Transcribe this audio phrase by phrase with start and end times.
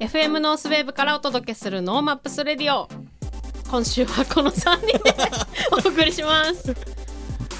[0.00, 2.88] FM ノースウェーブからお届けするノーマップスレディオ。
[3.70, 5.14] 今週はこの3人で
[5.70, 6.68] お送りします。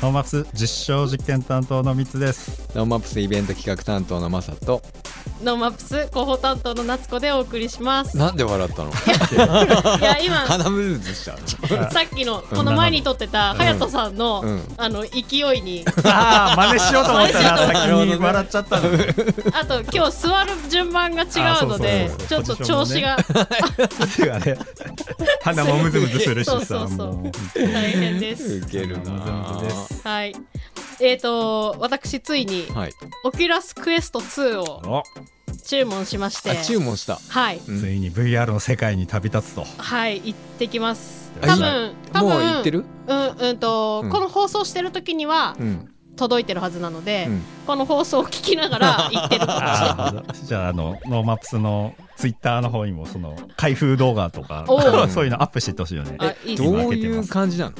[0.02, 2.68] ノーマップス実証実験担当のミツです。
[2.74, 4.82] ノーマップスイベント企画担当のマサと
[5.42, 8.16] ノーマップス広報担当の夏子でお送りします。
[8.16, 8.90] なんで笑ったの？
[8.90, 8.94] い
[10.02, 11.36] や今鼻ムズした
[11.90, 14.62] さっきのこの前に撮ってた隼人さんの、うん。
[14.76, 15.84] あの勢いに。
[16.04, 17.42] ああ真似しようと思った。
[17.42, 17.76] ら先
[18.06, 18.88] に笑っちゃったの。
[19.52, 21.26] あと今日座る順番が違
[21.62, 23.16] うのであちょっと調子が。
[25.42, 27.32] 鼻もムズムズするしさそうそうそう
[27.72, 28.56] 大変です。
[28.56, 30.00] ウケるなムズムズです。
[30.08, 30.34] はい
[31.00, 32.92] えーと私ついにはい。
[33.24, 35.02] オキュラスクエスト2をご
[35.66, 36.50] 注文しまして。
[36.50, 37.18] あ注文した。
[37.28, 37.58] はい。
[37.58, 37.80] うん。
[37.80, 39.64] ついに VR の世界に旅立つと。
[39.78, 41.32] はい行ってきます。
[41.42, 42.84] あ多分多分もう行ってる？
[43.06, 44.10] うんうんと、うん。
[44.10, 47.42] この放送してる時にはうん届いてるはずなので、うん。
[47.66, 49.46] この放送を聞きながら 行ってる。
[49.46, 54.64] かもしれないじゃああのノーマップスのツイッターの方にもその開封動画とか
[55.10, 56.16] そういうのアップしていってほしいよね。
[56.56, 57.72] どういう感じなの？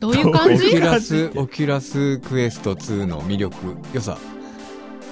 [0.00, 0.52] どういう感じ？
[0.52, 3.56] オキュラスオキュラスクエスト2の魅力
[3.92, 4.16] 良さ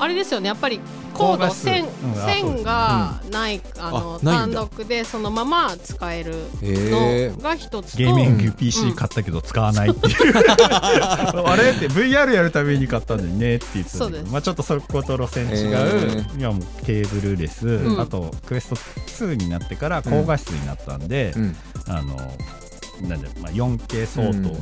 [0.03, 0.81] あれですよねやっぱり
[1.15, 1.87] コード線、
[2.27, 8.53] 線がない、あの単独でそのまま使えるのが一つと、ゲーミングうん。
[8.55, 18.01] PC 買ったけど使わないっていう、 あれって VR やるために買ったんだよねって言ってたまあちょっとそこと路線違う、え今もうケーブルレス、うん。
[18.01, 18.77] あとクエスト
[19.27, 21.57] 2になってから高画質になったんで、うん。
[21.87, 22.17] あの
[23.07, 24.57] なんだろうまあ 4K 相当の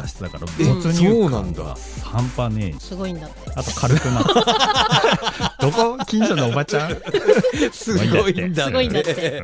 [0.00, 1.62] 画質だからえ没入そうなんだ。
[1.62, 2.80] 感が半端ねえ。
[2.80, 3.50] すごいんだって。
[3.54, 5.56] あと軽くなった。
[5.66, 5.98] どこ？
[6.06, 6.96] 近所のおばちゃん？
[7.72, 9.42] すごいんだすごいんだって。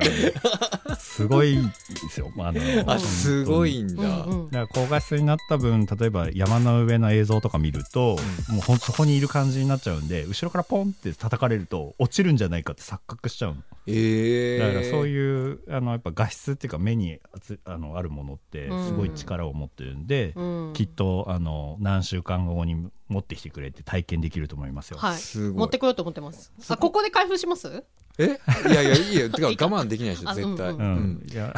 [0.99, 1.63] すごいで
[2.11, 4.03] すよ、まあ、あのあすごいんだ。
[4.03, 8.17] うんうんだから高画質になった分例えば山の上の映像とか見ると、
[8.49, 13.63] もうほんそこにいる感じになっちゃうんで後ろからポンって叩かれると落ちるんじゃないかって錯覚しちゃうの。
[13.87, 18.87] ええだからそういうあのやっぱ画質っていうか目にあつあのあるものってうん。
[18.87, 20.44] すごい力を持ってるんで、うん
[20.75, 24.99] きっとあの何週間後に持ってきてくれて体験できると思いますよ。
[24.99, 25.17] はい。
[25.19, 25.59] すごい。
[25.61, 26.53] 持ってこようと思ってます。
[26.69, 27.85] あここで開封します？
[28.19, 28.39] え？
[28.71, 29.29] いやいやいいよ。
[29.31, 30.79] てか 我慢できないでしょあ絶対うん。
[30.79, 31.25] ううん。
[31.27, 31.27] ん。
[31.31, 31.53] いや。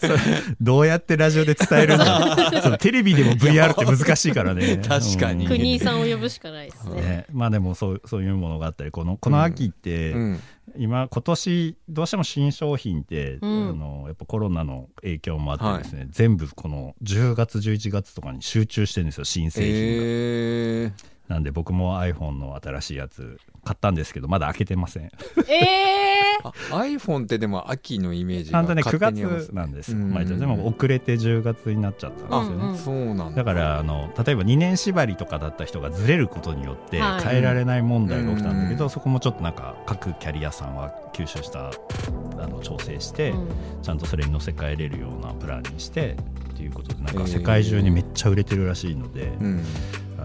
[0.00, 0.16] それ
[0.60, 4.76] どうやってラジオで伝えるんだ そのテレビでも VR って難しいからね。
[4.86, 5.44] 確かに。
[5.44, 5.50] うん。
[5.50, 7.00] 国井さんを呼ぶしかないですね。
[7.00, 10.40] ね、まあでもそうそういうものがあったりこのこの秋って、うん
[10.78, 13.68] 今今年どうしても新商品って、うん。
[13.70, 20.92] あのやっぱコロナの影響もあってですね、全部この10月11月とかに集中してるんですよ新製品が、え
[21.28, 25.04] なんで僕も iPhone の新しいやつ買ったんですけどまだ開けてません。
[25.04, 29.46] ええー、 あ iPhone ってでも秋のイメージがちゃんとね9勝手にあります。
[29.46, 30.12] 月なんですよ、うん。
[30.12, 32.54] 毎年でも遅れて10月になっちゃったんで。
[32.54, 33.42] すよね、そうなんだ。
[33.42, 37.24] だからあの例えば2年縛りとかだった人がずれることによってはい。
[37.24, 38.90] 変えられない問題が起きたんだけど、うん。
[38.90, 43.48] そこもちょっとなんか各キャリアさんは吸収したあの調整して、うん。
[43.82, 46.16] ちゃんとそれに乗せ替えれるようなプランにして
[46.52, 47.22] っていうことでなんえー。
[47.22, 49.64] か世界中にめっちゃ売れてるらしいので、うん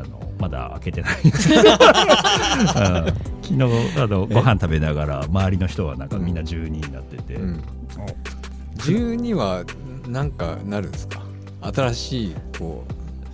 [0.03, 1.15] あのまだ開けてない。
[1.31, 1.53] 昨
[3.53, 3.63] 日
[3.97, 7.63] あのご飯食べながら周りの人はなんかみんな12になってて、うん。
[8.77, 9.63] 12は
[10.07, 11.21] なんかなるんですか？
[11.61, 12.93] 新しいこう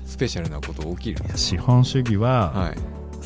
[0.10, 2.76] スペシャルなこと起きるんです資本主義ははい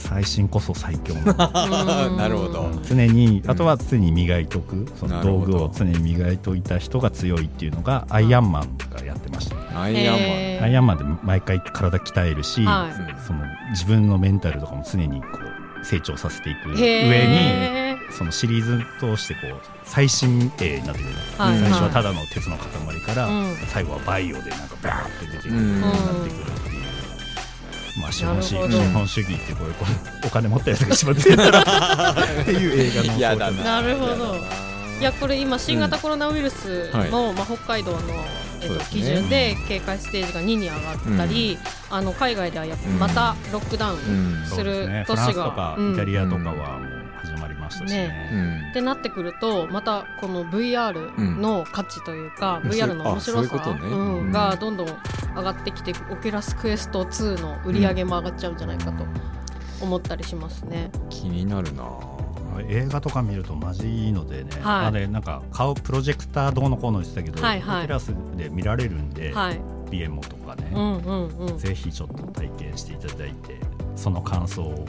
[0.02, 1.14] 最新こそ最強
[2.18, 2.70] なるほど。
[2.88, 3.52] 常にうん。
[3.52, 13.16] あとは常に磨いとく、その道具を常に磨いといた人が強いっていうのがアイアンマンがやってました、アイアンマン、えーアイアンマンで毎回体鍛えるし、はい。
[13.26, 13.40] その
[13.72, 15.28] 自分のメンタルとかも常にこ
[15.82, 21.58] う成長させていく上にそのシリーズ通してこう最新鋭になってくる、はい。
[21.60, 23.56] 最初はただの鉄の塊から、うん。
[23.70, 25.76] 最後はバイオでなんかバーって出てくるよううん。
[25.76, 26.81] になってくるっていう。
[28.00, 29.74] まあ資本主義資本主義ってこういう
[30.26, 31.34] お金持ったやつが一番強い。
[31.34, 33.64] んだなっていう映画のやだな。
[33.64, 34.36] なるほど。
[35.00, 37.10] いやこれ今新型コロナウイルスはい。
[37.10, 37.98] の、まあ、北海道の、
[38.62, 41.58] えっと基準で警戒ステージが2に上がったり、
[41.90, 44.46] あの海外ではやっぱうんまたロックダウンうん。
[44.46, 45.26] する都市が。
[45.26, 47.01] フランスとかうんイタリアとかはもう始まり
[47.72, 48.30] ましたしね。
[48.32, 48.70] うん。
[48.70, 52.72] ってなってくるとまたこの VR の価値というか、うん。
[52.72, 53.80] VR の面白さあそういうことね。
[53.84, 54.20] うん。
[54.20, 54.32] うん。
[54.32, 54.88] がどんどん
[55.36, 59.06] 上がってきてオキュラスクエスト2の売り上げも上がっちゃうんじゃないかと
[59.82, 60.92] 思ったりしますね。
[61.10, 61.84] 気になるな。
[62.68, 64.86] 映画とか見るとマジいいのでね、はい。
[64.88, 67.80] あれなんか顔プロジェクターどうのこうの言ってたけど、はいはい。
[67.80, 69.60] オキュラスで見られるんで、はい、
[69.90, 73.58] ビエモとかね、うんうんうん、ぜひちょっと体験していただいて
[73.96, 74.86] その感想を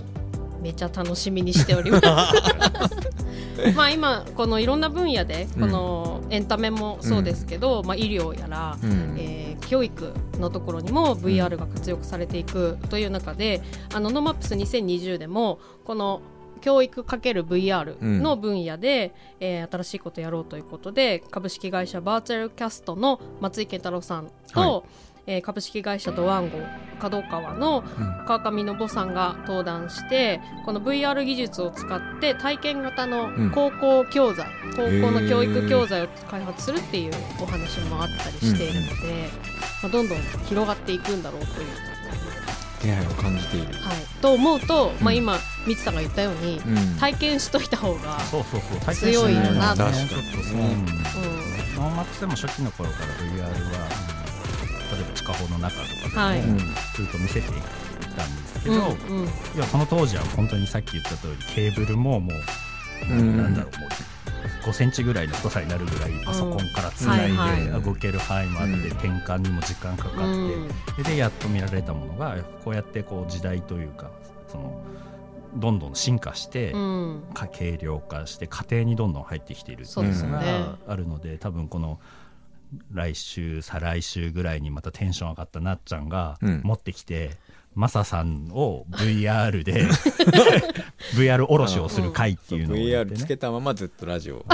[0.62, 2.04] めちゃ楽しみにしております。
[3.76, 9.14] まあ今このいろんな分野でこのエンタメもそうですけど、まあ、医療やら、うん。
[9.18, 13.62] えー教育のところにも VR が活用されていくという中で、
[13.94, 16.20] あのノマップス2020でもこの
[16.60, 24.82] 教育 ×VR の分野で、えー新しいことやろうということで株式会社バーチャルキャストの松井健太郎さんと、は
[25.26, 26.58] えー株式会社ドワンゴ
[27.00, 28.26] 角川のうん。
[28.26, 33.50] 川上信さんが登壇してこの VR 技術を使って体験型のん。
[33.50, 34.46] 高校教材、
[34.76, 39.28] 高校の教育教材を開発するっていうお話もあったりしているので、
[39.82, 41.66] まあ、どんどん広がっていくんだろうという、
[42.80, 45.16] 気配を感じている、はい、と思うと、まあ、うん。
[45.16, 46.98] 今みつさんが言ったように、うん。
[46.98, 51.74] 体験しといた方が、そうそうそう体強いよなとちょっとそう、ねうんうん。
[51.76, 54.11] ノーマッでも初期の頃から VR は、
[55.12, 56.58] うん例えば地下壕の中とかでも、
[56.94, 57.52] ずっと見せてい
[58.16, 59.24] たんですけど、うんうん。
[59.24, 59.28] い
[59.58, 62.32] やその当時は本当にさっき言った通りケーブルもも
[63.10, 63.36] う、うん。
[63.36, 63.88] なんだろうもう
[64.64, 68.86] 5センチぐらいの太さになるぐらいパソコンからつないで、動ける範囲もあって、うん。
[68.86, 70.68] 転換にも時間かかって、うん。
[70.96, 74.10] ででやっと見られたものがこうやってこう時代というか
[74.48, 74.82] その
[75.56, 77.22] どんどん進化して、うん。
[77.34, 81.98] か軽量化して家庭にどんどん入ってきているっていうのがあるので多分この
[82.92, 86.60] 来週再来週ぐらいにまたテンション上がったなっちゃんがうん。
[86.64, 87.30] 持ってきて、
[87.74, 89.86] マサさんを VR で
[91.16, 94.44] VR おろしをする会っていうのをやって VR つねけたままずっとラジオ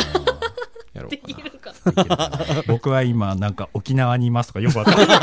[0.98, 1.34] やろうでかな。
[1.34, 2.28] きるかできるか。
[2.28, 5.18] な僕は今なんか沖縄にいますとかよくわかんない。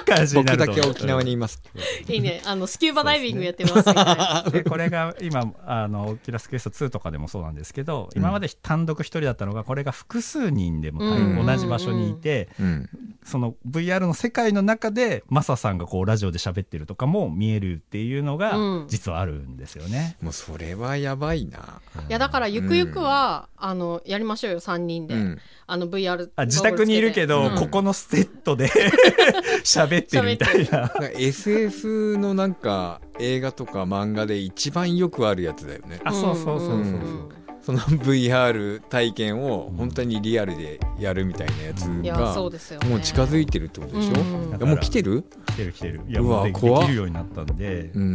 [0.04, 0.94] 感じにな僕だると思う。
[0.94, 1.62] け沖縄にいます
[2.08, 2.42] いいね。
[2.44, 3.84] あのスキューバダイビングやってます
[4.68, 11.46] これが今あのオキュラスクエスト2とかでもそうなんですけど、今まで単独一人だったのがこれが複数人でもうん。
[11.46, 12.88] 同じ場所にいて、うん。
[13.24, 18.88] その VR の世界の中でマサさんがこうラジオで喋ってるとかも見えるっていうのがうん。
[18.88, 20.16] 実はあるんですよね。
[20.20, 25.19] もうそれはやばいな、いやだからゆくゆくは、あのやりましょうよ3人で、うん
[25.66, 27.54] あの VR あ自宅にいるけど、うん。
[27.56, 28.68] ここのセットで
[29.62, 30.80] 喋ってるみたいな。
[30.80, 36.00] なんか SF のなんか映画とか漫画で一番よくあるやつだよね。
[36.04, 36.76] あそうそうそうそう。
[36.78, 37.28] んん
[37.62, 44.68] その VR 体験を本当にリアルでやるみたいなやつがそうですよ、ね、もう近づいてるってことでしょ、うん。
[44.68, 45.24] もう来てる？
[45.46, 46.00] 来てる来てる。
[46.08, 46.86] いやうわもうでで怖っ。
[46.86, 48.12] きるようになったんで、うん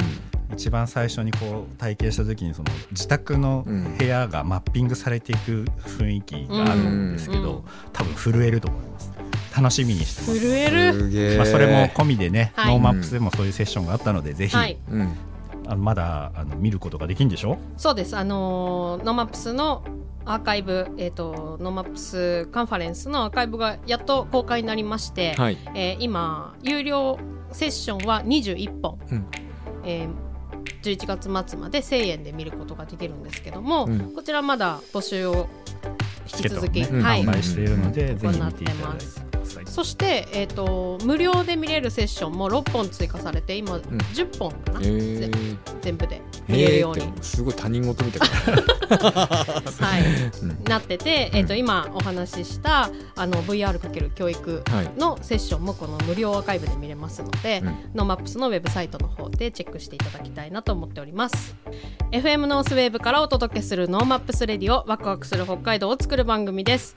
[0.53, 3.97] 一番最初にこう体験した時にその自宅のうん。
[3.97, 7.63] 部屋がマッピングされていく雰囲気があるんですけど、うん。
[7.94, 9.12] 多分震えると思います。
[9.56, 10.39] 楽しみにしてます。
[10.39, 11.38] 震える。
[11.38, 12.74] まあ、それも込みでね、はい。
[12.74, 14.77] ノーマップスでもそういうセッションがあったので、ぜひ、はい。
[14.92, 15.15] うん。
[15.68, 17.57] あのまだあの見ることができるんでしょ？
[17.77, 18.15] そうです。
[18.15, 19.83] あのーノーマップスの
[20.25, 25.57] アーカイブ、えー、とノーマップスカンファレンスのアーカイブがやっと公開になりまして、はい。
[25.74, 27.18] えー今有料
[27.51, 29.25] セッションは21本、うん。
[29.86, 30.25] えー
[30.85, 35.47] 11月末まで1000円で見ることができるんですけども、うんこちらまだ募集を
[36.25, 39.34] 引き続き、ねはい販売しているので、うんぜひ見ていただいてください。
[39.75, 48.30] そして、えー、と無料で見れるセッションも6本追加されて今10本かな、えー、全部で見れるえように、すごい他人事みたい。
[48.95, 50.01] はい、
[50.42, 50.63] うん。
[50.63, 57.75] なってて、えー、とうん今お話ししたあの VR× 教育な、はいのセッションもこの無料アーカイブで見れますので、うん。
[57.95, 61.54] ノーマップスのウェブサイトの方でチェックしていただきたいなと思っております。
[62.12, 66.95] FM ノースウェーブからお届けするノーマップスレディオワクワクする北海道を作る番組です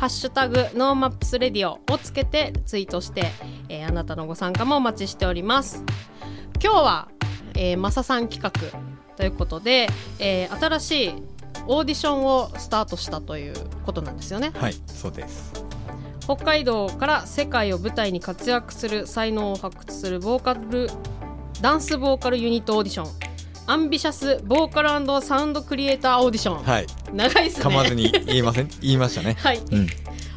[0.00, 3.26] ハッシュタグノーマップスレディオをつけてツイートして、
[3.68, 5.84] えーあなたのご参加もお待ちしております。
[6.58, 7.08] 今日は、
[7.54, 8.50] えー、マサさん企画
[9.16, 9.88] ということで、
[10.18, 11.12] えー新しい
[11.66, 13.54] オーディションをスタートしたという
[13.84, 14.52] ことなんですよね。
[14.54, 15.52] はいそうです。
[16.20, 20.88] 北海道から世界を舞台に活躍する才能を発掘するボーカル
[21.60, 23.29] ダンスボーカルユニットオーディション
[23.70, 26.86] アンビシャスボーカルサウンドクリエイターオーディション、はい。
[27.12, 27.64] 長いですね。
[27.66, 28.68] 噛まずに言いません？
[28.82, 29.36] 言いましたね。
[29.38, 29.86] はい、うん。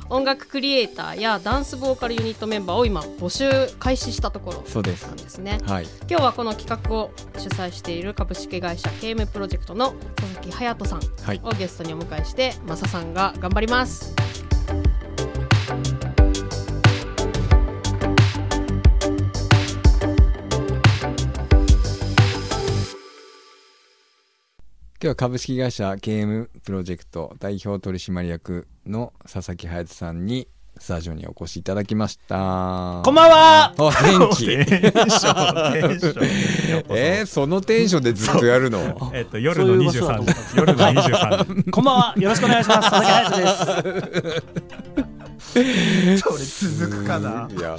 [0.09, 3.49] 音楽クリエイターやダンスボーカルユニットメンバーを今募集
[3.79, 5.07] 開始したところそうです。
[5.07, 5.57] なんですね。
[5.65, 5.87] はい。
[6.07, 7.09] 今日はこの企画を
[7.39, 11.41] 主催している株式会社 KM プロジェクトの佐々木隼人さんはい。
[11.43, 14.13] をゲストにお迎えしてマサさんが頑張ります
[25.03, 33.01] 今日は株式会社 KM プロジェクト代表取締役の佐々木隼人さんにスタジオにお越しいただきました。
[33.03, 33.65] こんばんは。
[33.65, 34.49] あ元気。
[34.49, 39.11] えー、そのテンションでずっとやるの？
[39.13, 42.13] えっと夜のそういう場所だと思った23夜の23 こんばんは。
[42.17, 42.89] よろしくお願いします。
[42.89, 45.12] 佐々木隼人です。
[45.53, 45.65] それ
[46.79, 47.47] 続くかな？
[47.51, 47.75] いや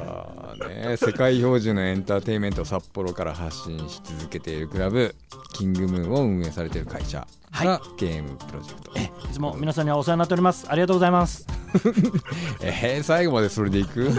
[0.59, 5.15] ーね世界標準のエンターテインメントを札幌から発信し続けているクラブ
[5.55, 10.67] キングムーンを運営されている会社がゲームプロジェクト、えいつも皆さんにはお世話になっております。
[10.69, 11.47] ありがとうございます。
[12.63, 14.09] えー、最後までそれでいく？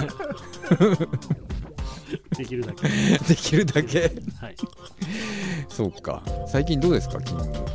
[2.37, 2.87] できるだけ。
[3.27, 4.11] できるだけ？
[4.41, 4.55] はい。
[5.69, 6.21] そうか。
[6.47, 7.21] 最近どうですか？
[7.21, 7.43] キング。
[7.45, 7.65] ムーン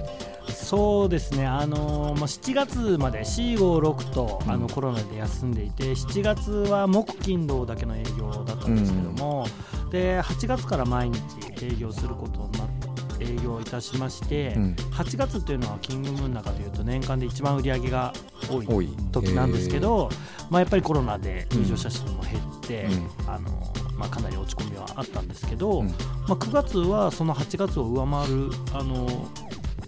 [0.50, 9.47] そうですね、あのーまあ、7月まで456と、あのコロナで休んでいて7月は木金土だけの営業だったんですけども、
[9.90, 11.21] で8月から毎日
[11.64, 12.90] 営業することになって
[13.21, 14.76] 営業いたしまして、うん。
[14.92, 18.12] 8月っていうのはキングムーンの中でいうと年間で一番売り上げが
[18.50, 18.88] 多い多い。
[19.12, 20.09] 時なんですけど、
[20.49, 23.30] まあ、やっぱりコロナで入場者数も減って、うん。
[23.30, 23.50] あの
[23.97, 25.88] まあ、かなり落ち込みはあったんですけど、うん。
[25.88, 25.95] ま
[26.28, 29.07] あ、9月はその8月を上回るあの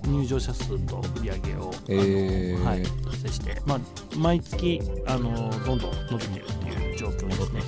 [0.07, 2.65] 入場者数と売り上げを、えー。
[2.65, 3.79] はい、達成して、まあ、
[4.17, 7.63] 毎月あのどんどん伸びてるっていう状況ですね。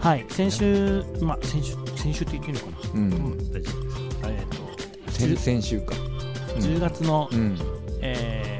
[0.00, 3.52] はい、先週、まあ、先週先週って言っていいのかな、うん、大丈夫。
[3.52, 3.76] です
[4.24, 5.94] えーと先10先週か。
[6.58, 7.58] 10月の、うん。
[8.00, 8.58] えー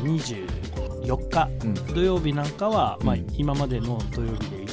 [0.00, 1.74] 24日うん。
[1.94, 4.66] 土曜日なんかは、まあうん、今までの土曜日で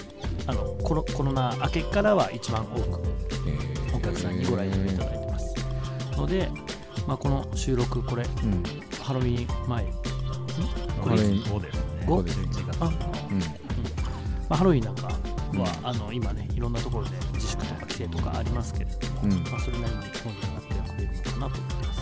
[0.47, 3.01] あのコロコロナ明けからは一番多く
[3.45, 3.97] えー。
[3.97, 5.55] お客さんにご来場いただいてます、
[6.15, 6.49] ので、
[7.07, 8.63] まあ、この収録これうん。
[9.01, 9.85] ハロウィン前、
[11.01, 12.05] これ5ですね。
[12.05, 12.77] 五11月。
[12.81, 12.85] あ。
[12.85, 12.89] う
[13.33, 13.39] ん。
[13.39, 13.45] ま
[14.49, 15.13] あ、ハロウィンなんかは、
[15.53, 15.87] うん。
[15.87, 19.31] あの今ねいろんなところで自粛とか規制とかありますけれども、うん。
[19.49, 22.01] まあ、それなりに盛り上がってはくれるのかなと思ってます。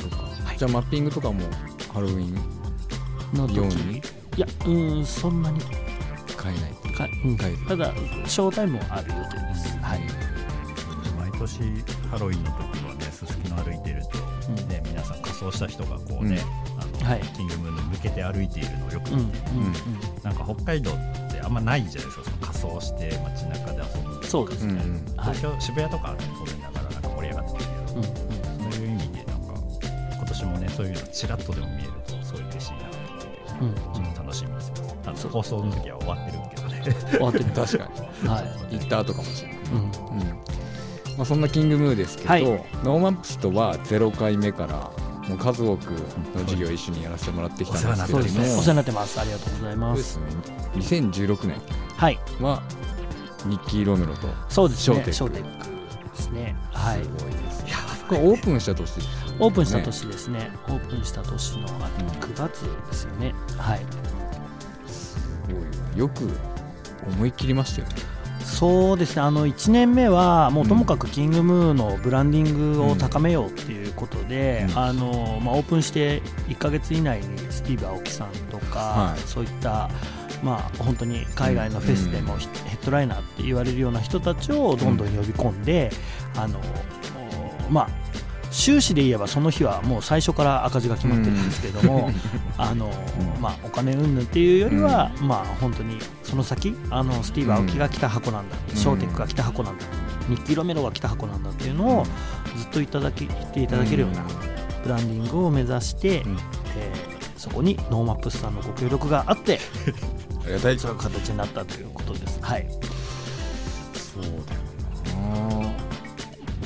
[0.00, 1.40] そうかはいじゃあマッピングとかも
[1.92, 2.34] ハロウィン
[3.34, 3.56] の時。
[3.56, 3.98] ように？
[3.98, 5.60] いやうーんそんなに。
[6.36, 7.36] 買えないか、うん。
[7.36, 7.66] 買える。
[7.66, 7.92] ただ
[8.26, 9.78] ショータイムもある予定です。
[9.78, 10.00] はい、
[11.18, 11.60] 毎年
[12.10, 14.18] ハロウィンの時はねすすきの歩いてると、
[14.48, 16.40] うんね、皆さん仮装した人がこうね、
[16.78, 19.40] あのはいキングムーンに向けて歩いているのをよくうんうん見て、
[20.22, 20.94] なんか北海道っ
[21.32, 28.34] てあんまないじゃないですかその仮装して街中で遊ぶうん、そうですね、うんはい東京、渋谷とかはね当然ながらなんか盛り上がってるけど、うんうん
[28.74, 29.54] そういう意味でなんか
[30.16, 37.90] 今年もねそういうのちらっとでも見えるとすごい嬉しいなっていううんちょっと楽しみにしてますあのそう放送の時は終わってるけどね終わってる確か
[38.22, 38.40] には
[38.70, 40.53] い、行った後かもしれない、うん、うん
[41.16, 42.44] まあ、そんなキングムーですけど、はい。
[42.44, 44.90] ノーマップスとは0回目から
[45.28, 45.90] もう数多く
[46.34, 48.24] の授業を一緒にやらせてもらってきたんですけども。
[48.24, 48.30] ね。
[48.30, 49.20] お世話になってます。
[49.20, 50.02] ありがとうございます。
[50.02, 50.24] すね。
[50.74, 51.60] 2016年
[52.40, 52.62] は
[53.46, 55.12] ニッキー・ロメロとそうですね。
[55.12, 55.74] ショーテック。
[56.14, 56.56] ですね。
[56.72, 57.02] はい。
[57.02, 57.64] すごいです、
[58.08, 60.50] これオープンした年ですオープンした年ですね。
[60.68, 61.70] オープンした年のあ
[62.02, 63.34] の9月ですよね。
[63.58, 63.80] はい。
[64.86, 66.28] すごいなよく
[67.06, 68.13] 思い切りましたよね
[68.44, 69.22] そうですね。
[69.22, 74.78] あの1年目はもうともかくキングムーのブランディングを高めようっていうことで、うん。
[74.78, 79.20] あのまあ、オープンして1ヶ月以内にスティーブ・アオキさんとか、はい。
[79.20, 79.90] そういった、
[80.42, 85.90] まあ、本当に海外のフェスでもヒヘッドライナーって言われるような人たちをどんどん呼び込んで、
[86.36, 86.60] あの
[87.70, 88.03] まあ
[88.54, 92.10] 収支で言えばその日はもう最初から赤字が決まってるんですけども、
[92.56, 92.88] あの
[93.40, 98.76] まあ、お金云々っていうよりは、まあ、本当にその先あのスティーブ・アオキが来た箱なんだ、うん。
[98.76, 99.84] ショーテックが来た箱なんだ
[100.28, 102.06] ニッキー・ロメロが来た箱なんだっていうのを
[102.56, 104.22] ずっといただき言っていただけるような
[104.84, 106.38] ブランディングを目指して、うん。
[106.76, 109.60] えーそこにノーマップスさんのご協力があって
[110.44, 110.78] ありがたい。
[110.78, 112.38] そういう形になったということです。
[112.40, 112.66] はい、
[113.92, 115.74] そうだよな。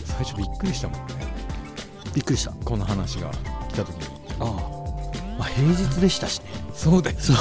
[0.05, 1.28] 最初びっくりしたもんね
[2.19, 2.51] びっくりした。
[2.65, 3.31] この話が
[3.69, 4.05] 来た時に。
[4.41, 5.39] ああ。
[5.39, 6.47] まあ、平日でしたしね。
[6.75, 7.37] そうだよそう。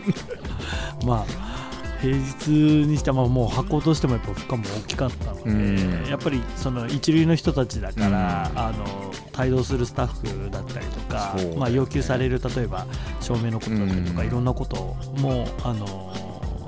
[1.04, 1.54] まあ
[2.00, 2.50] 平日
[2.86, 6.06] にしてはまあもう箱としてもやっぱ負荷も大きかったので、うん。
[6.08, 8.58] やっぱりその一流の人たちだから、うん。
[8.58, 12.86] あの帯同するスタッフだったりとか、まあ、要求される例えば
[13.20, 14.26] 照明のことだったりとか、うん。
[14.26, 16.13] いろんなこともあの、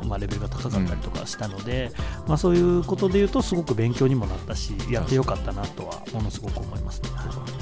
[0.06, 1.90] まあ、レベルが高かったりとかしたので、
[2.26, 7.10] まあ、そういうことでいうとすごく勉強にもなったしやってよかったなとはものすごく思いますね。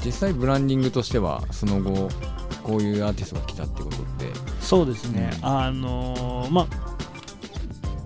[0.03, 2.09] 実際ブランディングとしてはその後
[2.63, 5.45] こういうアーティストが来たってことってそうですね、うん。
[5.45, 6.95] あのーまあ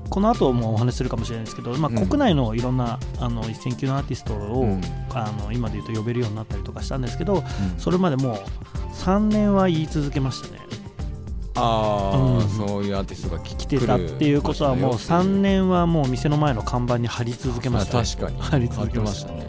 [0.10, 2.08] この後もお話しするかもしれないですけど、まあ、うん。
[2.08, 4.82] 国内のいろんなあの一線級のアーティストを、うん。
[5.14, 7.44] あの今で言うと呼べるようになったりとかしたんですけど
[7.78, 8.38] それまでもう
[8.94, 10.60] 3年は言い続けましたね
[11.56, 12.50] ああ、うん。
[12.50, 18.42] そういうアーティストが来来てたっていうことはもう3年はもう店の前の看板に貼り続けました、ね、確かに。
[18.42, 19.48] 貼り続けましたね。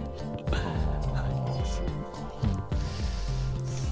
[0.51, 1.87] あーそう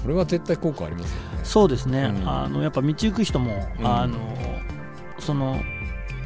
[0.01, 1.39] それは絶対効果ありますよね。
[1.43, 2.29] そうですね、うん。
[2.29, 3.87] あのやっぱ道行く人も、うん。
[3.87, 4.17] あの
[5.19, 5.59] その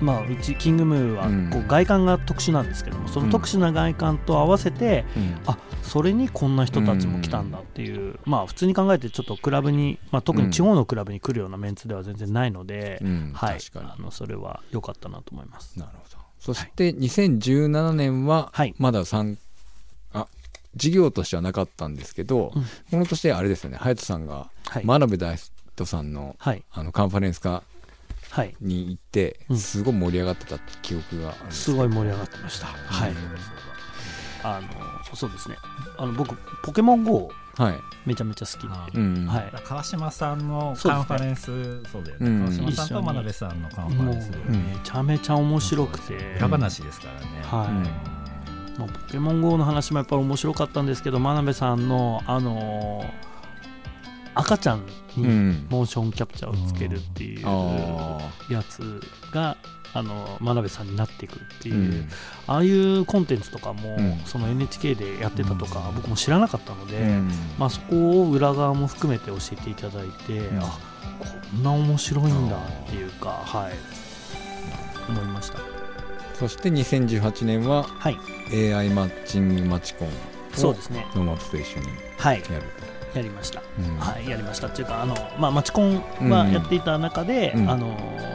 [0.01, 1.49] まあ、うちキングムーはうん。
[1.49, 5.37] こう外観が特殊なんですけどもその特殊な外観と合わせて、うん。
[5.45, 13.31] あそれにこんな人たちも来たんだっていう、まあ普通に考えてちょっとクラブに、まあ、特に地方のクラブに来るようなメンツでは全然ないので、うん。
[13.33, 15.77] はい、あのそれは良かったなと思います。
[15.77, 16.23] なるほど。
[16.39, 18.73] そして2017年ははい。
[18.77, 19.37] まだ参
[20.13, 20.27] あ
[20.75, 22.63] 事業としてはなかったんですけど、うん。
[22.63, 23.77] この年あれですよね。
[23.77, 26.63] 隼人さんがはい、真鍋大斗さんのはい。
[26.71, 27.63] あのカンファレンス化
[28.29, 29.57] はい、に行ってうん。
[29.57, 32.67] すごい盛り上がってた記憶があるすごい盛り上がってました。
[32.67, 33.13] はい、
[34.43, 34.67] あの
[35.15, 35.57] そうですね。
[35.97, 39.53] あの僕ポケモン GO はい、めちゃめちゃ好きで、あうんはい。
[39.63, 42.27] 川島さんのカンファレンスそうだよね。
[42.27, 42.39] うん。
[42.39, 47.27] 川島さんと真鍋さんのカンファレンスうんめちゃめちゃ面白くて、裏話ですからね。
[47.43, 47.65] は
[48.75, 48.79] い。
[48.79, 53.33] もうポケモン GO の話もやっぱり面白かったんですけど真鍋さんの、あのー
[54.35, 54.79] 赤ちゃん
[55.17, 55.67] うにん。
[55.69, 58.17] モーションキャプチャーをつけるっていうあ
[58.49, 58.99] やつ
[59.31, 59.57] が、
[59.93, 62.09] あの真鍋さんになっていくっていう、ーうん。
[62.47, 64.17] ああいうコンテンツとかも、うん。
[64.25, 65.95] その NHK でやってたとか、うん。
[65.95, 67.31] 僕も知らなかったので、うん。
[67.59, 70.59] まあ、そこを裏側も含めて教えていただいて、ん。
[70.59, 70.79] あ
[71.19, 73.73] こんな面白いんだっていうか、はい、
[75.09, 75.59] 思いました。
[76.33, 78.17] そして2018年ははい。
[78.51, 80.09] AI マッチングマチコン
[80.53, 81.05] そうですね。
[81.15, 82.43] ノーマップスと一緒にはい、
[83.15, 83.59] やりました。
[83.59, 83.97] と、うん。
[83.99, 87.69] はい、やりましたっていうか、あの、まあ、マチコンはやっていた中で、うん。
[87.69, 87.87] あの、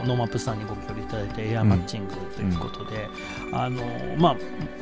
[0.05, 3.07] ノーマップスさんにご協力いただいて、 AI マッチングということで。
[3.51, 3.81] あの、
[4.17, 4.35] まあ、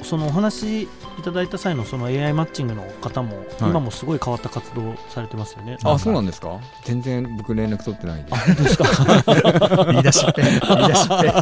[0.03, 0.87] そのお話い
[1.23, 5.77] ただいた際の、その AI マッチングの方も、今もすごい変わった活動されてますよね。
[5.83, 6.59] あそうなんでですか？
[6.83, 8.35] 全然僕連絡取ってないんで。
[8.69, 8.85] すか？
[9.91, 10.41] 言い出しっぺ。
[10.43, 10.51] 言
[10.83, 11.29] い出しっぺ。
[11.31, 11.41] ア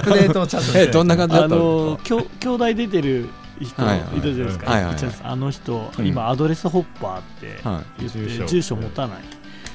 [0.00, 0.82] ップデートをちゃんとして。
[0.82, 3.28] えどんな感じだあったんの、兄弟出てる
[3.60, 4.20] 人はいはいい。
[4.20, 4.70] るじゃないですか。
[4.70, 5.12] はいはいはい。
[5.22, 6.06] あの人、うん。
[6.06, 8.46] 今アドレスホッパーってって、住所。
[8.46, 9.18] 住所持たない。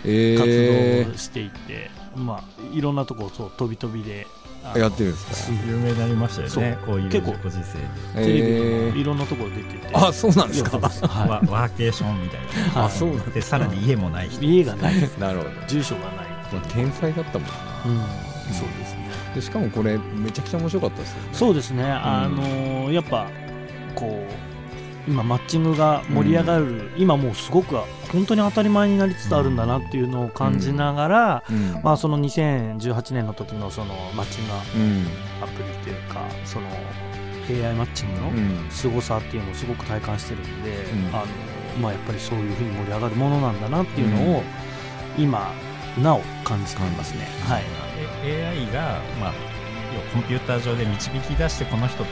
[0.05, 4.27] え活ー動をしていて、まあいろんなとこそう飛び飛びで
[4.75, 5.33] やってるんですか？
[5.33, 7.77] す有名になりましたよねこういう結構ご時世。
[8.15, 10.77] でテレビにえーもいろんなところ出てて、あそうなんですか？
[10.77, 12.47] はワワーケーションみたいな。
[12.81, 15.49] はいあそうなんでさらに家もない家がないですなるほど。
[15.67, 16.11] 住所がない、
[16.51, 17.53] まあ天才だったもんな。
[17.85, 19.09] うん、そうですね。
[19.35, 21.29] でしかもこれめちゃくちゃ面白かったですよね。
[21.31, 21.83] そうですね。
[21.85, 23.27] あのーやっぱ
[23.95, 24.53] こう
[25.07, 27.75] 今マッチングが盛り上がる、今もうすごく
[28.11, 31.81] 本当に当たり前になりつつあるんだなっていうのを感じながら、うん。
[31.83, 35.07] まあその2018年の時のそのマッチングうん
[35.43, 36.67] アプリというかその
[37.49, 38.67] AI マッチングの、うん。
[38.69, 41.15] 凄さっていうのをすごく体感してるんで、うん。
[41.15, 41.25] あの
[41.81, 44.43] まあ、やっぱりそういうふうに盛り上がるものなんだなっていうのを、
[45.17, 45.51] 今
[46.01, 47.27] なお感じていますね。
[47.47, 47.63] はい、
[48.23, 49.33] え AI が、まあ、
[49.91, 52.09] 要はコンピューター上で導き出してこの人と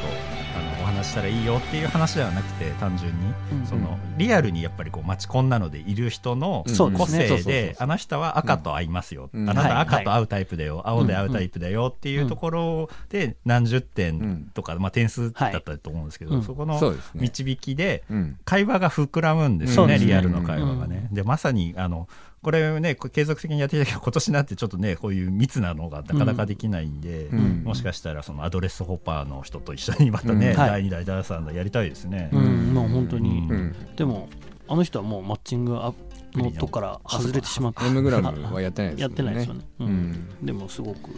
[0.55, 9.49] あのお話したらいいよっていう話ではなくて単純にうんそのリアルにやっぱりこうマチコンなのでいる人のうん個性であの人は赤と合いますよ、うん。
[9.49, 16.43] あなた赤と合うタイプだよ、青で合うタイプだよっていうところで何十点とか、まあ、点数だったと思うんですけど、はい。
[16.43, 16.79] そこの
[17.15, 18.37] 導きでうん。
[18.45, 20.07] 会話が膨らむんですよね、そうですね。
[20.07, 21.07] リアルの会話がね。
[21.11, 22.07] でまさにあの
[22.41, 27.63] これね継続的にやってきたけど今年になってちょっとねこういう密なのがなかなかできないんで、うん。
[27.63, 30.69] もしかしたらそのアドレスホッパーの人と一緒にまたね、うんはい。
[30.69, 32.30] 第2代第3代やりたいですね。
[32.34, 33.75] うんもう本当に、うん。
[33.95, 34.30] でも
[34.67, 35.93] あの人はもうマッチングア
[36.34, 39.13] のとこから外れてしまってエムグラムはやってないですね。
[39.13, 39.88] ってないですよね、うん。
[39.88, 40.45] うん。
[40.45, 41.10] でもすごく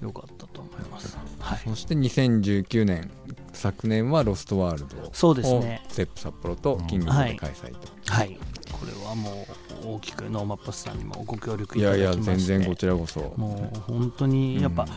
[0.00, 1.18] 良かったと思います。
[1.38, 1.58] はい。
[1.66, 3.10] そして2019年
[3.52, 5.82] 昨年はロストワールドそうですね。
[5.86, 8.38] をプレシャスホール札幌とキングで開催と、はい、
[8.72, 9.46] これはも
[9.84, 12.36] う大きくノーマップスさんにもご協力いい、ただやいやきまして。
[12.36, 13.20] 全然こちらこそ。
[13.36, 14.88] もう本当にやっぱ、うん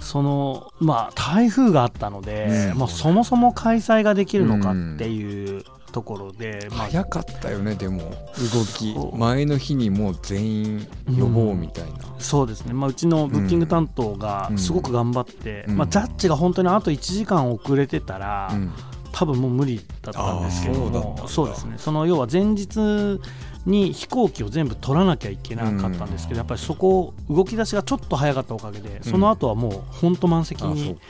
[0.00, 8.00] そのまあ台風があったので、うんもうそもそも開催ができるのかっていうところで、まあ早かったよねでも。
[8.00, 8.94] 動き。
[9.16, 15.76] 前の日にもう全員呼ぼうみたいな、そうですね、まあ、うちのブッキング担当がすごく頑張って、うん。
[15.76, 18.72] まあ、ジャッジが本当にあと1時間遅れてたら、うん。
[19.12, 21.74] 多分もう無理だったんですけどそうですね。
[21.78, 23.18] その要は前日
[23.68, 26.38] に飛行機を全部取らなきゃいけなかったんですけど、うん。
[26.38, 31.00] やっぱりそこ動き出しがちょっと早かったおかげでその後はもう本当満席にか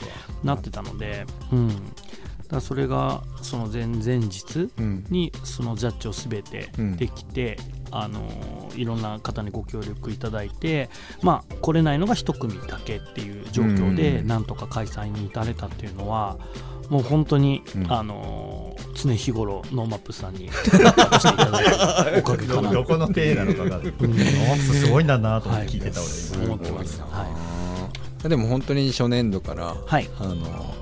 [0.44, 1.70] なってたので、うん、
[2.48, 5.06] だそれがその前々日うん。
[5.08, 7.58] にそのジャッジをすべてうんできて、
[7.90, 8.20] あの
[8.74, 10.90] いろんな方にご協力いただいて、
[11.22, 14.26] まあ、来れないのが一組だけっていう状況で、うん。
[14.26, 16.38] なんとか開催に至れたっていうのは
[16.88, 17.92] もう本当に、うん。
[17.92, 20.50] あの常日頃ノーマップさんに
[22.18, 22.62] おかげかな。
[22.62, 27.00] とどどこの手なのかが、ノースすごいんだなと聞いてた俺、思ってます。
[27.00, 27.48] は
[28.28, 30.08] でも本当に初年度から、はい。
[30.18, 30.74] あの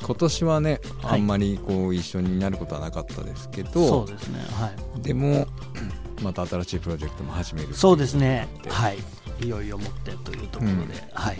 [0.00, 1.20] 今年はねはい。
[1.20, 5.46] あんまりこう一緒になることはなかったですけい、ど、そうですね、はい、でも
[6.22, 8.48] また新しいプロジェクトも始めるそうですね。
[8.68, 8.98] はい、
[9.44, 10.86] いよいよもってというところで、うん。
[11.12, 11.38] はい、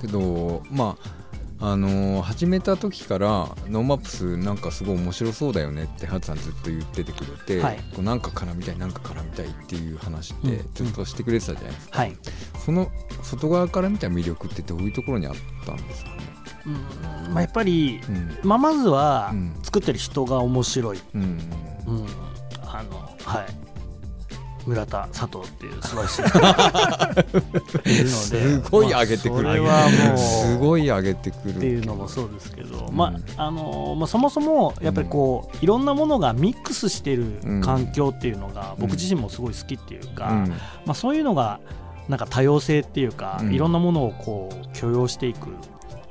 [0.00, 1.15] けどまあ
[1.58, 3.28] あのー始めた時から
[3.68, 7.76] ノーマップスなんかすごい面白そうだよねってハツさんずっと言っててくれて、はい。
[7.94, 10.74] こうなんか絡みたいなんか絡みたいっていう話ってうん。
[10.74, 12.16] ずっとしてくれてたじゃないですか、はい、
[12.64, 12.90] その
[13.22, 16.16] 外側から見た魅力ってどういうところにあったんですかね、
[16.66, 17.32] うん。
[17.32, 18.38] まあ、やっぱり、うん。
[18.42, 19.54] まあ、まずはうん。
[19.62, 21.22] 作ってる人が面白い、うん。
[21.22, 22.06] うん、
[22.62, 23.65] あのはい
[24.66, 26.22] 村田佐藤っていう素晴らしい
[27.94, 28.14] いるので。
[28.14, 38.80] すごい上げてくるまあそれはもうすごい上げてくるっていうのもそうですけど、うんまああのまあ、そもそもやっぱりこう、いろんなものがミックスしてる環境っていうのが、うん。
[38.82, 40.48] 僕自身もすごい好きっていうか、うん。
[40.48, 40.56] ま
[40.88, 41.60] あ、そういうのが
[42.08, 43.54] なんか多様性っていうか、うん。
[43.54, 45.48] いろんなものをこう許容していく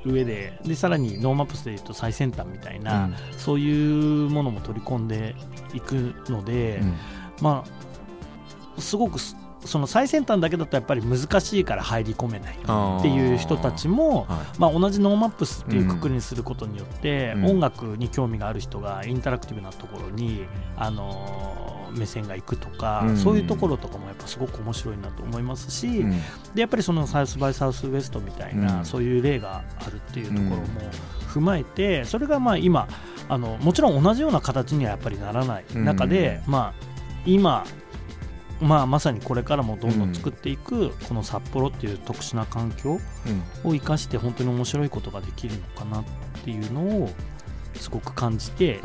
[0.04, 5.34] 上ででさらにノーマップスでいうと最先端みたいな、そういうものも取り込んで
[5.74, 6.94] いくので、うん。
[7.42, 7.75] まあ
[8.78, 17.46] すごくすその最先端だけだとやっぱり難しいから入り込めないっていう人たちも、はまあ、同じノーマップスっていうくくりにすることによって、うん。
[17.46, 23.16] 音楽に興味がある人がインタラクティブなところに、あのー目線がいくとか、うん。
[23.16, 26.04] そういうところとかもやっぱすごく面白いなと思いますし、
[26.54, 28.84] でやっぱりそのサウスバイサウスウエストみたいな、うん。
[28.84, 30.66] そういう例があるっていうところも
[31.32, 32.88] 踏まえてそれがまあ今
[33.28, 37.64] あのもちろん同じような形にはやっぱりならない中で、まあ今
[38.60, 42.98] まあ、まさにこれからもどんどん作っていく、この札幌っていう特殊な環境
[43.64, 46.04] を生かして本当に面白いことができるのかなっ
[46.44, 47.10] ていうのを
[47.74, 48.80] すごく感じて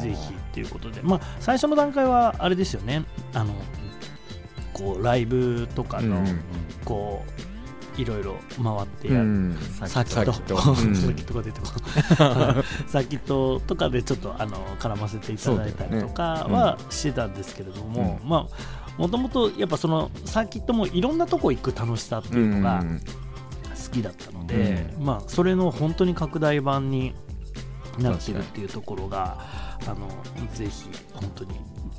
[0.00, 3.04] ぜひっていうことで、まあ、最初の段階はあれですよね。
[3.34, 3.54] あの
[4.72, 6.40] こうライブとかの、うん
[6.84, 7.52] こう
[8.00, 9.58] いろいろ回ってやる、うん。
[9.86, 10.32] サーキット。
[10.32, 10.54] サーキット。
[10.54, 10.96] うん。
[10.96, 11.66] サーキットが出てこ
[12.88, 23.00] サーキットとかでちょっとあの絡ませていただいたりとかはしてたんですけれども、まあもともとやっぱそのサーキットもいろんなとこ行く楽しさっていうのがうん。
[23.84, 27.14] 好きだったので、まあそれの本当に拡大版に
[27.98, 29.38] なってるっていうところが
[29.86, 30.08] あの
[30.54, 31.50] ぜひ本当に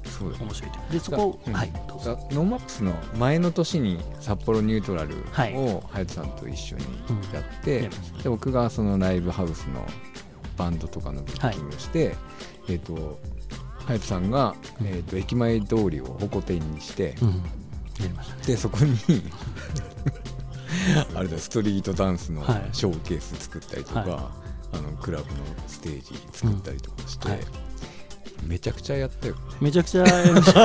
[0.05, 2.17] そうだ面白いとでそこ、うんはいどうぞ。
[2.31, 5.53] ノーマップスの前の年に札幌ニュートラルはい。
[5.55, 6.83] を隼人さんと一緒に
[7.33, 9.85] やって、やりましたで僕がそのライブハウスの
[10.57, 12.15] バンドとかのブッキングをして、
[12.69, 13.19] えっ、と
[13.87, 14.87] 隼人さんが、うん。
[14.87, 17.43] えー、と駅前通りをホコ天にして、うん、
[18.45, 18.97] でそこに
[21.15, 22.69] あれだストリートダンスのはい。
[22.71, 24.09] ショーケース作ったりとか、はい。
[24.73, 25.29] あのクラブの
[25.67, 27.41] ステージ作ったりとかして、うんはい。
[28.47, 29.41] めちゃくちゃやったよね。
[29.61, 30.63] めちゃくちゃやりました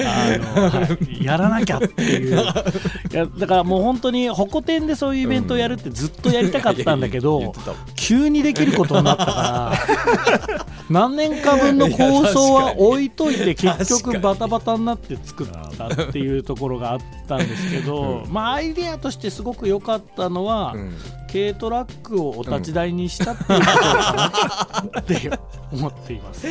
[0.00, 1.24] あの、はい。
[1.24, 2.36] やらなきゃっていう。
[2.36, 7.78] いやだからもう本当にホコ天でそういうイベントをやるってずっとやりたかったんだけど、言ってたもん。
[7.96, 15.46] 急にできることになったから 何年か分の構想は置いといて結局バタバタになって作っ
[15.76, 20.96] たっていうところがあったんですけど、まあアイデアとしてすごく良かったのは、うん
[21.30, 25.30] 軽トラックをお立ち台にしたっていうことかなって
[25.70, 26.46] 思っています。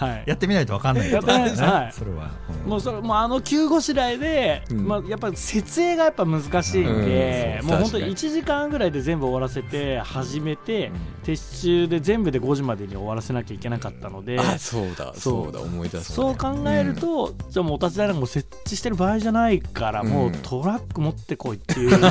[0.00, 0.24] はい。
[0.26, 1.92] やってみないと分かんないけど はい。
[1.92, 2.30] それは、
[2.64, 2.70] うん。
[2.70, 4.88] もうそれもうあの急ごしらえで、うん。
[4.88, 7.68] まあ、やっぱ設営がやっぱ難しいんで、うん。
[7.68, 8.30] もう本当に確かに。
[8.30, 10.94] 1時間ぐらいで全部終わらせて始めて、うん。
[11.22, 22.10] 撤収で全部で5時までに終わらせなきゃいけなかったのであそうだそそううだ思い出したそう考えると、じゃあもうお立ち台なんかもう設置してる場合じゃないから、もうトラック持ってこいっていうの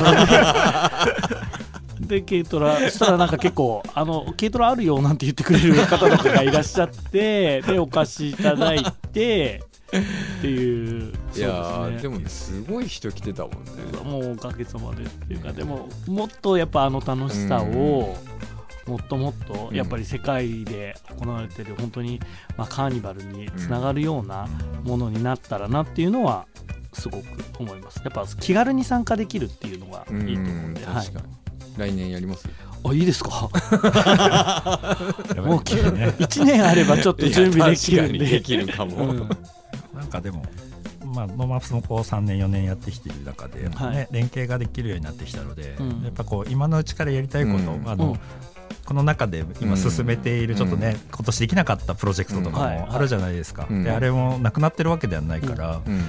[2.10, 2.20] で。
[2.20, 9.62] で軽トラそしたらなんか結構あの軽トラあるよなんて言ってくれる方とかがいらっしゃって でお貸しいただいて
[10.38, 13.60] っていういやでもねすごい人来てたもんね。
[14.04, 18.16] もうおかげさまでっていうかでももっとやっぱあの楽しさを
[18.86, 19.76] もっともっとうん。
[19.76, 22.20] やっぱり世界で行われてる本当に
[22.56, 24.48] まあカーニバルにつながるような
[24.84, 26.46] ものになったらなっていうのは
[26.92, 27.24] すごく
[27.58, 28.00] 思います。
[28.04, 31.06] やっぱ気軽に参加できるっていうのがいいと思うんで、はい。
[31.06, 31.39] 確かに
[31.80, 32.48] 来年やります。
[32.84, 33.30] あいいですか？
[35.42, 38.18] もう1年あればちょっと準備できるんで。
[38.18, 39.28] できるかも、うん。
[39.94, 40.44] なんかでも、
[41.04, 44.08] まあ、ノーマップスもこう3年4年やってきている中で、ねはい。
[44.10, 45.88] 連携ができるようになってきたので、うん。
[46.04, 47.88] やっぱこう今のうちからやりたいこと、うん。
[47.88, 48.20] あのうん
[48.86, 51.00] この中で今進めているちょっとね、うん。
[51.12, 53.84] 今年できなかったプロジェクトとかもあるじゃないですか、うん。
[53.84, 56.02] であれもなくなってるわけではないから、うん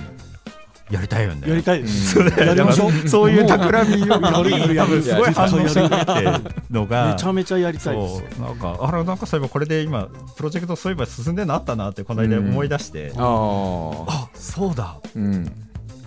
[0.91, 1.49] やりたいよね。
[1.49, 2.27] やりたいです、うん。
[2.27, 3.07] やりましょう。
[3.07, 7.13] そういう企みをやるやるやる多分すごい反応してくれてるのが。
[7.13, 8.17] めちゃめちゃやりたいです。
[8.37, 8.45] そう。
[8.45, 14.97] なんかあれなんかそういえばこれで今プロジェクトそういえば進んでるのあったなってこの間思い出して、あああそうだ。
[15.15, 15.51] うん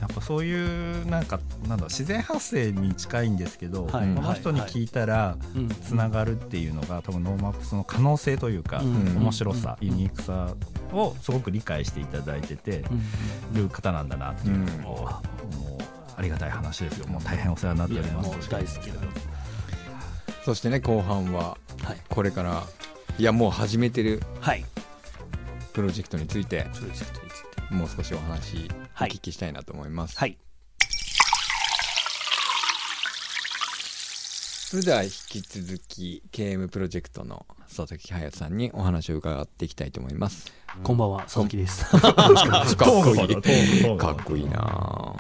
[0.05, 0.53] やっぱそうい
[1.03, 4.15] うなんかなんだ自然発生に近いんですけど、はい。
[4.15, 5.69] この人に聞いたらうん。
[5.69, 9.17] つながるっていうのが多分ノーマップスの可能性というか、うん。
[9.17, 9.89] 面白さ、うん。
[9.89, 10.55] ユニークさ
[10.93, 12.85] をすごく理解していただいてて
[13.53, 13.63] うん。
[13.63, 15.83] る方なんだなっていうのを、もう
[16.17, 17.09] ありがたい話ですよ。
[17.09, 18.51] もう大変お世話になっております。
[18.51, 18.95] 大好きな
[20.45, 22.01] そしてね後半ははい。
[22.11, 22.63] これから
[23.17, 24.65] いやもう始めてるはい。
[25.73, 26.67] プロジェクトについて。
[26.75, 27.15] プロジェクト。
[27.15, 27.24] について
[27.71, 29.11] もう少しお話おはい。
[29.11, 30.39] 聞きしたいなと思います、はい。
[34.75, 40.53] それでは引き続き KM プロジェクトの佐々木隼人さんにお話を伺っていきたいと思います。
[40.83, 41.85] こんばんは佐々木です。
[41.97, 42.13] かっ
[43.05, 43.33] こい。
[43.33, 43.97] い。
[43.97, 44.59] かかっこいいな。
[44.59, 45.17] あ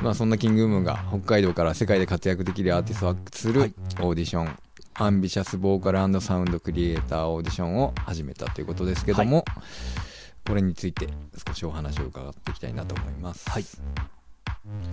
[0.00, 3.74] まあそんなキングムーが北海道から世界で活躍できるアーティストを発掘するはい。
[4.00, 4.58] オーディション、
[4.94, 9.44] アンビシャスボーカルサウンドクリエイターオーディションを始めたということですけども、
[10.46, 11.08] これについて
[11.46, 13.48] 少しお話を伺っていきたいなと思います。
[13.48, 13.64] はい。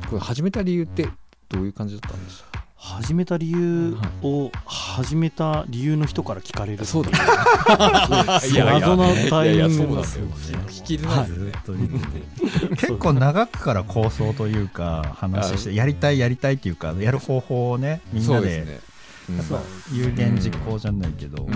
[0.09, 1.07] これ始めた理由って
[1.49, 11.51] どういう感じだったんでしょ始めた理由を始めた理由の人から聞かれるそうだいや謎のタイミングがすごいだよ聞きづらいですね。
[11.51, 12.69] ずっと言って。
[12.69, 18.79] て結構長くから構想というか話してやりたいやりたいっていうかやる方法をねみんなでそうですね。
[19.91, 19.97] うん。
[19.97, 21.53] 有言実行じゃないけど、うん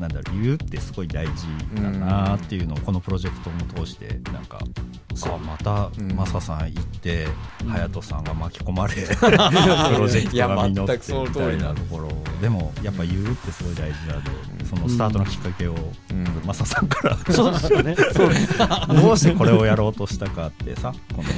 [0.00, 6.12] なんだろう言うってすごい大事だなっていうのをこのプロジェクトも通してなんか、あまたうん。
[6.12, 7.26] マサさん行って
[7.64, 7.68] うん。
[7.72, 12.08] 隼人さんが巻き込まれ プロジェクトが実っていや全くそのみたいなところ
[12.40, 15.74] でもやっぱ言うってすごい大事だとそのスタートのきっかけを
[16.10, 16.26] うん。
[16.44, 17.16] マサさんから。
[17.32, 17.96] そうですよね。
[18.88, 21.28] どうしてこれをやろうとしたかってさこの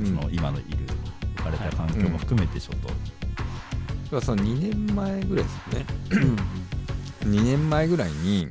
[0.00, 0.06] うん。
[0.06, 0.78] その今のいる
[1.36, 6.36] 置かれた環境も含めてちょっと、その2年前ぐらいですよね
[7.24, 8.48] 2年前ぐらいに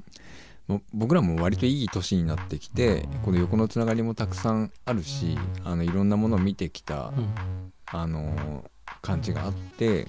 [0.93, 7.73] 僕らも割といい年になってきてこの横のつながりもたくさんあるしあのいろんなものを見てきた、うん。
[7.93, 8.65] あの
[9.01, 10.07] 感じがあって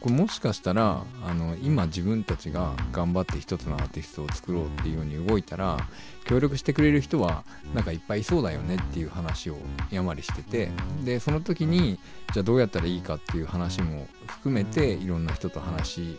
[0.00, 5.78] これもしかしたらあの今自分たちが頑張って一つのアーティストを作ろうっていうように動いたら
[6.24, 9.56] 協力してくれる人はなんかいっぱいいそうだよねっていう話を
[9.90, 10.70] やまりしてて
[11.04, 11.98] でその時に
[12.32, 16.18] じゃあどうやったらいいかっていう話も含めていろんな人と話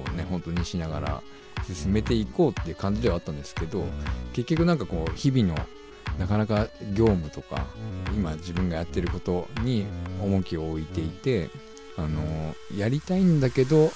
[0.00, 1.22] をね本当にしながら
[1.66, 3.84] 進めていこうっていう感じではあったんですけど
[4.32, 5.54] 結局なんかこう日々の
[6.18, 7.66] なかなか業務とか
[8.14, 9.86] 今自分がやってることに
[10.22, 11.48] 重きを置いていて
[11.96, 13.90] あのやりたいんだけど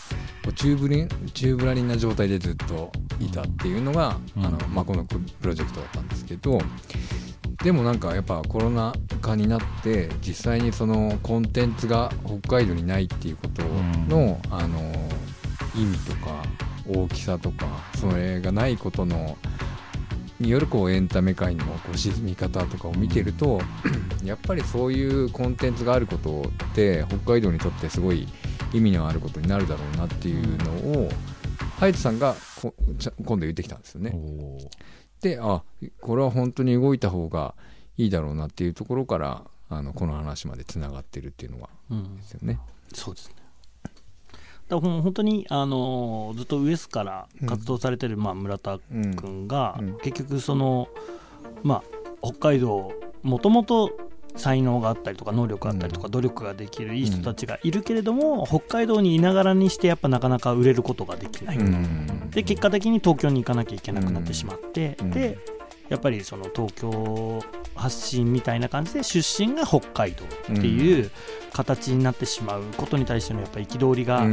[0.55, 4.47] 宙ぶり宙ぶらりんな状態でずっといたっていうのが、うん。
[4.47, 6.61] あのまあ、このプロジェクトだったんですけど
[7.65, 13.63] でもなんかやっぱコロナ禍になって実際にそのコンテンツが北海道にないっていうこと
[14.09, 14.93] の、あの
[15.77, 16.43] 意味とか
[16.89, 19.37] 大きさとかそれがないことの
[20.39, 23.61] によるこうエンタメ界のこう沈み方とかを見てると
[24.23, 28.29] やっぱりそういうコンテンツがあることって北海道にとってすごい
[28.73, 31.09] 意味のあることになるだろうなっていうのを
[31.79, 32.75] ハイトさんがこ
[33.25, 34.13] 今度言ってきたんですよね。
[35.21, 35.63] であ
[36.01, 37.55] これは本当に動いた方が
[37.97, 42.59] いいだろうなっていうところからあのこの話までつながってるっていうのがうんですよね。
[42.93, 43.36] そうですね
[44.69, 49.99] だから本当に、あのずっとウエスから活動されてる、まあ、村田うん君が、うん。
[49.99, 50.89] 結局その、
[51.63, 51.83] まあ、
[52.23, 53.97] 北海道もともと
[54.35, 62.31] 才能があったりとか能力があったりとか努力ができるいい人たちがいるけれども、北海道にいながらにしてやっぱなかなか売れることができない、うん。
[62.31, 65.11] で結果的に東京に行かなきゃいけなくなってしまって、うん。
[65.11, 65.39] で
[65.89, 67.41] やっぱりその東京
[67.77, 71.11] 発信みたいな感じで出身が北海道っていう
[71.53, 74.27] 形になってしまうことに対してのやっぱ憤りが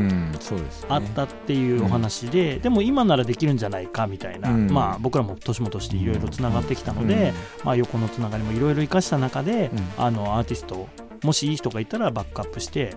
[0.90, 4.70] あったっていうお話で、でも今ならできるんじゃないかみたいな、うん。
[4.70, 10.04] まあ、僕らも年も年でいろいろつながってきたので、まあ、横のつながりもいろいろ生かした中で、うん。
[10.04, 10.88] あのアーティスト
[11.24, 12.94] もしいい人がいたらバックアップして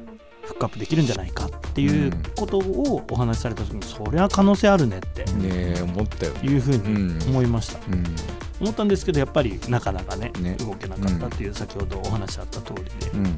[0.46, 6.32] フックアップできるんじゃないかっていうことをお話しされた時にそりゃ可能性あるねってね思ったよ。
[6.42, 7.22] いうふうにうん。
[7.28, 8.04] 思いました、うん。
[8.60, 10.54] 思ったんですけどやっぱりなかなかねね。
[10.60, 13.36] 動けなかったっていう先ほどお話あった通りで、うん。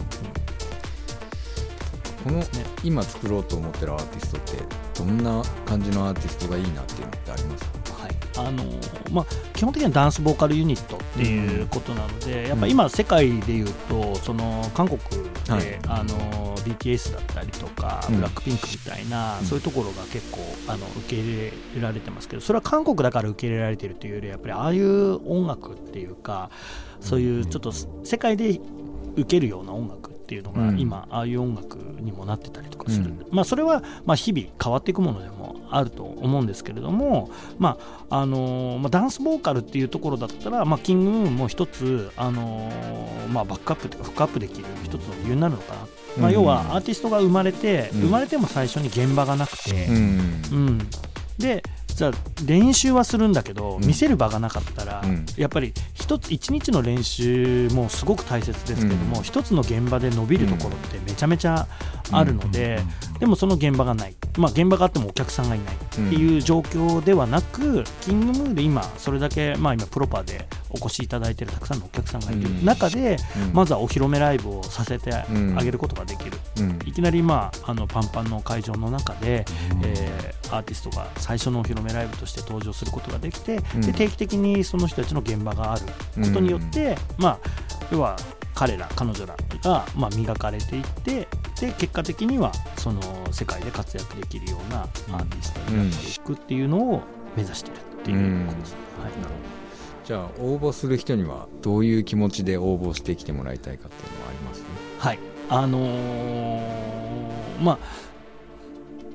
[2.25, 2.47] このね。
[2.85, 4.63] 今作ろうと思ってるアーティストって
[4.99, 7.71] どんな感じのアーティストがいいなっていうのってありますか？
[7.71, 7.78] はい
[8.39, 14.99] あのーまあ、基本的にはダンスボーカルユニットっていうことなので、やっぱ今世界でいうとその韓国
[15.47, 15.79] で、はい。
[15.89, 18.17] あのー BTS だったりとか、うん。
[18.17, 19.47] ブラックピンクみたいな、うん。
[19.47, 26.51] そういうところが結構あの受け入れられてますけどそれは韓国だから受け入れられてるというよりやっぱりああいう音楽っていうか
[27.01, 28.61] そういうちょっと世界で
[29.17, 29.98] 受けるような音楽
[30.29, 30.79] っていうのがうん。
[30.79, 33.27] 今、ああいう音楽にもなってたりとかする、うん。
[33.31, 37.79] まあ、それはまあ日々変わっていくものでもあると思うんですけれども、ま
[38.11, 45.81] ああのーまあ、ダンスボーカルっていうところだったら、まあ、キングムーンも一つ、あのーまあ、バックアップというかフックアップできる一つの理由になるのかな、
[46.19, 46.35] まあ、うん。
[46.35, 48.01] 要はアーティストが生まれて、うん。
[48.03, 49.93] 生まれても最初に現場がなくて、ん。
[49.93, 50.79] うん、
[51.39, 51.63] で
[51.99, 52.13] じゃあ
[52.47, 53.85] 練習はするんだけど、うん。
[53.85, 55.27] 見せる場がなかったら、うん。
[55.37, 59.23] やっぱり一つ一日の練習もすごく大切ですけども、うん。
[59.25, 61.67] 一つの現場で伸びるところってめちゃめちゃ
[62.13, 62.79] あるので、
[63.19, 72.65] でもその現場がない、まあ、現場があってもお客さんがいないっていう状況ではなく、キングムーで今それだけ、まあ、今プロパーでお越しいただいているたくさんのお客さんがいるうん。
[72.65, 73.17] 中で、
[73.49, 73.53] うん。
[73.53, 75.27] まずはお披露目ライブをさせてあ
[75.65, 76.79] げることができる、うん。
[76.87, 79.45] いきなり、まあ、あのパンパンの会場の中で、
[79.83, 83.81] えーアーティストが最初のお披露目ライブとして登場することができて、うん。
[83.81, 85.83] で定期的にその人たちの現場がある。
[85.87, 87.39] ことによって、まあ、
[87.91, 88.17] 要は
[88.55, 91.29] 彼ら彼女らが、まあ、磨かれていって
[91.61, 97.03] で結果的にはその世界で活躍できるようなアーティストになっていくっていうのを
[97.37, 98.79] 目指しているっていうことですね。
[99.03, 99.13] はい。
[100.05, 104.65] じゃあ応募する人にはどういう気持ちで応募してきてもらいたいかっていうのはあります
[104.99, 105.19] はい、
[105.51, 107.79] あのーまあ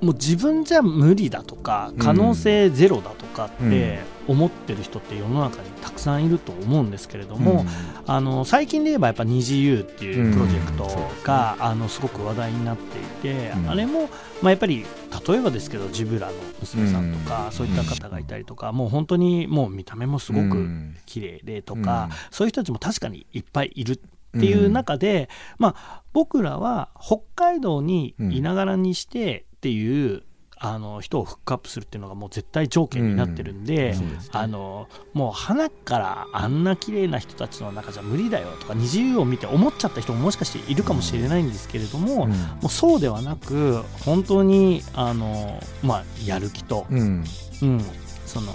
[0.03, 7.65] もう自分じゃ無理だとか可能性ゼロだとかって思ってる人って世の中にたくさんいると思うんですけれども、
[8.05, 10.87] あの最近で言えばやっぱ「二次 U」っていうプロジェクト
[11.23, 13.69] が、あのすごく話題になっていて、うん。
[13.69, 14.09] あれも、
[14.41, 14.85] まあ、やっぱり
[15.27, 17.51] 例えばですけどジブラの娘さんとか、うん。
[17.51, 20.95] そういった方がいたりとか、もう本当にもう見た目もすごくうん。
[21.05, 22.15] 綺麗でとか、うん。
[22.31, 30.23] そういう人たちも確かにいっぱいいるっていう中で、まあ、僕らは北海道にいながらにしてっていう、
[30.57, 34.29] あの人をフックアップするっていうのがもう絶対条件になってるんで、うんですね。
[34.33, 47.23] あのもう花からあんな綺麗な人たちの中じゃ無理だよとか二次優を見て思っちゃった人ももしかしているかもしれないんですけれども、もうそうではなく本当にあの、まあ、やる気と、うん。
[47.61, 47.81] うん、
[48.25, 48.53] その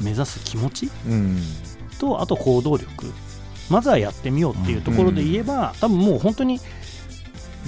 [0.00, 1.42] 目指す気持ちうん。
[1.98, 3.12] とあと行動力。
[3.70, 6.58] まずはやってみようっていうところで言えば、多分もう本当に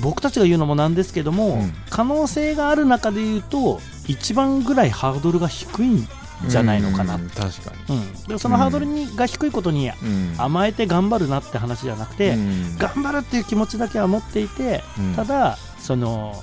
[0.02, 1.72] 僕たちが言うのもなんですけども、うん。
[1.90, 6.08] 可能性がある中で言うと一番ぐらいハードルが低いん
[6.48, 8.12] じゃないのかな、うん確かうん。
[8.28, 10.34] でそのハードルにが低いことにに、うん。
[10.38, 12.78] 甘えて頑張るなって話じゃなくて、うん。
[12.78, 15.14] 頑張るっていう気持ちだけは持っていて、うん。
[15.14, 16.42] ただその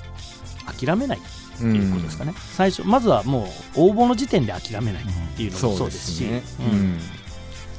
[0.66, 1.20] 諦めないっ
[1.58, 6.16] ていうことですかね、最初まずはもう応募の時点で諦めないっていうのもそううですし。
[6.18, 6.98] すね、うん。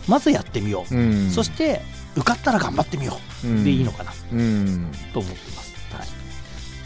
[0.07, 1.31] まずやってみよう、うん。
[1.31, 1.81] そして
[2.15, 3.63] 受かったら頑張ってみよう。
[3.63, 4.11] でいいのかな。
[4.33, 4.91] うん。
[5.13, 5.68] と思ってます、はい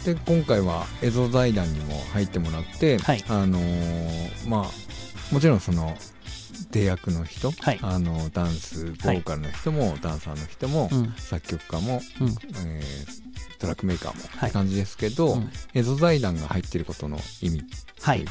[0.04, 3.24] で今回はエゾ財団にも入ってもらって、はい。
[3.28, 5.96] あのーまあもちろんその
[6.70, 7.78] 出役の人、はい。
[7.82, 11.12] あのダンスボーカルの人も、ダンサーの人も、うん。
[11.16, 12.28] 作曲家も、うん。
[12.66, 13.24] えー
[13.58, 14.50] トラックメーカーも、はい。
[14.50, 15.50] って感じですけど、うん。
[15.72, 17.62] エゾ財団が入ってることの意味
[18.02, 18.24] はい。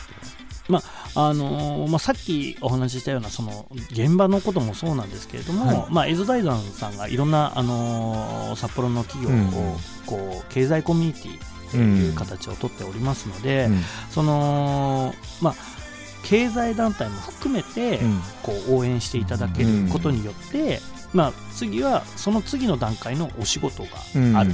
[1.15, 5.85] あのーまあ、さっきお話ししたようなその現場のこともそうなんですけれども、はい。
[5.89, 9.79] まあ、エゾダイザンさんがいろんな、あのー札幌の企業を、うん。
[10.05, 13.81] こう経済コミュニティっていう形をとっておりますので、うん。
[14.09, 15.55] そのまあ、
[16.23, 18.21] 経済団体も含めて、うん。
[18.43, 20.79] こう応援していただけることによって、
[21.13, 23.89] まあ、次はその次の段階のお仕事が
[24.39, 24.51] ある、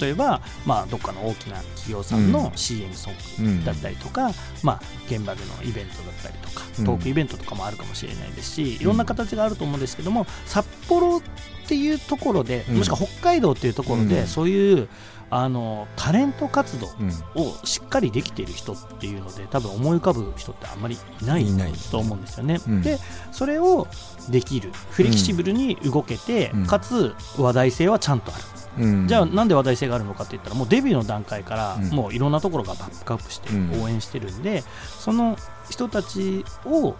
[0.00, 4.30] 例えば、まあ、どっかの大きな企業さんうのん CM ソンうんグだったりとか、
[4.62, 6.84] まあ、現場でのイベントだったりとかうん。
[6.86, 11.22] トークイベントとかもあるかもしれないですし、いろんな形があると思うんですけども札幌っ
[11.68, 12.76] ていうところで、うん。
[12.78, 14.26] もしくは北海道っていうところで、うん。
[14.26, 14.88] そういう
[15.32, 17.08] あのタレント活動うん。
[17.40, 21.46] をしっかりできている人っていうので多分思い浮かぶ人ってあんまりいない
[21.90, 22.58] と思うんですよね。
[22.66, 22.82] うん。
[22.82, 22.98] で
[23.30, 23.86] それを
[24.28, 26.66] できるフレキシブルに動けて、うん。
[26.66, 28.36] かつ話題性はちゃんとあ
[28.78, 29.06] る、うん。
[29.08, 31.90] じゃあなんで話題性があるのかって言ったらもうデビューの段階からうん。
[31.90, 33.82] もういろんなところがバックアップしてうん。
[33.82, 34.64] 応援してるんで、
[34.98, 35.36] その
[35.70, 36.96] 人たちを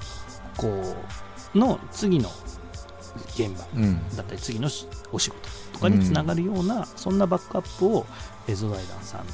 [0.56, 0.96] こ
[1.54, 2.30] うの次の
[3.34, 4.16] 現場うん。
[4.16, 5.48] だったり次のしお仕事
[5.80, 8.06] とかにつながるような、そんなバックアップを
[8.46, 9.24] エゾダイダンさん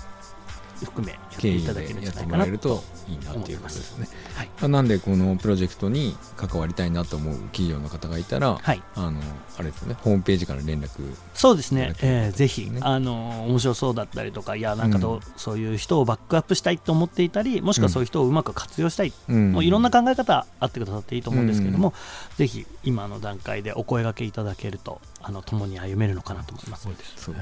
[0.84, 4.08] 含めやって経緯いただけるんじでやってゃないかなともらえるといいなっていうことですね。
[4.34, 4.46] はい。
[4.46, 8.82] まあなんでこのプロジェクトに関わりたいなと思う企業の方がいたら、はい。
[8.94, 9.20] あの
[9.58, 12.80] あれですよねホームページから連絡そうですね、やってえーぜひ、ね。
[12.82, 15.20] あの面白そうだったりとか、いや、なんかどう、うん。
[15.36, 19.52] そういう人をバックアップしたいと思っていたり、もしくはそういう人をうまく活用したい、うん。
[19.52, 21.94] もういろんな考え方あってくださっていいと思うんですけれども、
[22.36, 26.84] ぜひ今の段階でお声掛けいただけると、あの共に歩めるのかなと思います。
[26.84, 27.36] そうですね。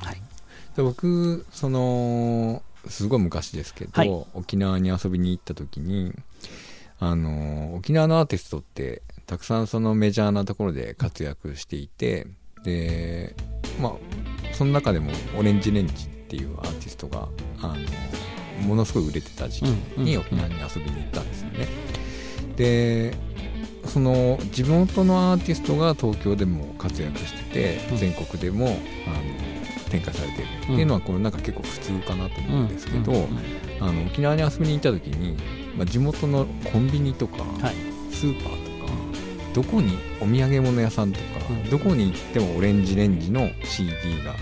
[0.00, 0.22] はい、
[0.76, 4.26] で僕そのすごい昔ですけど、はい。
[4.34, 6.12] 沖縄に遊びに行った時に
[6.98, 12.26] あの沖縄のアーティストってたくさんそのメジャーなところで活躍していて
[12.62, 13.34] で
[13.80, 13.92] まあ
[14.54, 17.28] その中でもオレンジレンジっていうアーティストが
[17.60, 17.76] あ
[18.60, 19.64] のものすごい売れてた時期
[19.98, 21.68] にうん沖縄に遊びに行ったんですよね。
[22.56, 23.16] で
[23.86, 27.96] その地元のアーティストが東京でも活躍してて、うん。
[27.98, 28.74] 全国でもあの
[29.90, 33.28] 展開されてるっていうのはこれなんか結構普通かなと思うんですけど、
[33.80, 35.36] あの沖縄に遊びに行った時に
[35.76, 37.74] まあ、地元のコンビニとか、はい。
[38.12, 38.92] スーパーとか、
[39.52, 41.70] どこにお土産物屋さんとか、うん。
[41.70, 43.92] どこに行ってもオレンジレンジの CD
[44.24, 44.34] が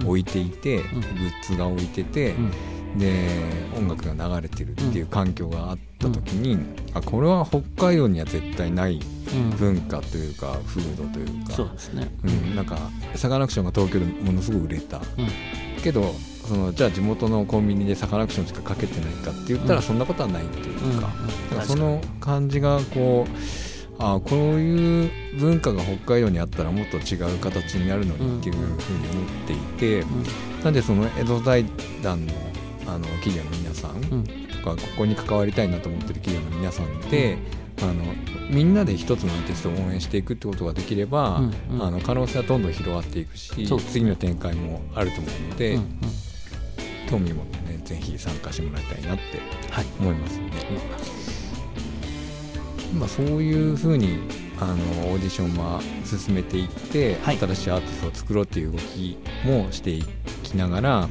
[0.00, 2.98] うん置いていて、んグッズが置いてて、うん。
[2.98, 3.28] で
[3.76, 6.58] 音楽が流れてるっていう環境があった時に、
[6.94, 9.00] あこれは北海道には絶対ない
[9.32, 9.50] うん。
[9.50, 12.10] 文化というか風土というか、そうですね。
[12.24, 12.78] うん、なんか
[13.14, 15.82] サカナクションが東京でものすごく売れた、うん。
[15.82, 16.12] けど
[16.48, 19.76] そのじゃあ地元のコンビニでサカナクションしかかけてないかって言ったうん。
[19.76, 20.92] らそんなことはないといううん。
[20.94, 21.00] うん。
[21.00, 21.12] か,、
[21.64, 23.34] その感じがこう
[24.02, 28.78] あこういう文化が北海道にあったらもっと違う形になるのにっていうふうに思っ
[29.46, 30.04] ていて、
[30.64, 31.66] なんでその江戸財
[32.02, 32.32] 団の
[32.86, 37.38] あの企業の皆さんかここに関わりたいなと思ってる企業の皆さんで、
[37.82, 38.04] あの
[38.50, 41.82] みんなで一つのアーティストを応援していくってことができれば、うんうん。
[41.82, 43.52] あの可能性はどんどん広がっていくし、
[43.90, 45.88] 次の展開もあると思うので、うんうん。
[47.08, 49.22] 興味もねぜひ参加してもらいたいなって
[49.70, 49.86] はい。
[49.98, 50.44] 思いますね。
[52.98, 54.18] まあ、そういうふうに
[54.58, 54.74] あの
[55.12, 57.38] オーディションは進めていって、はい。
[57.38, 60.04] 新しいアーティストを作ろうっていう動きもしてい
[60.42, 61.08] きながら、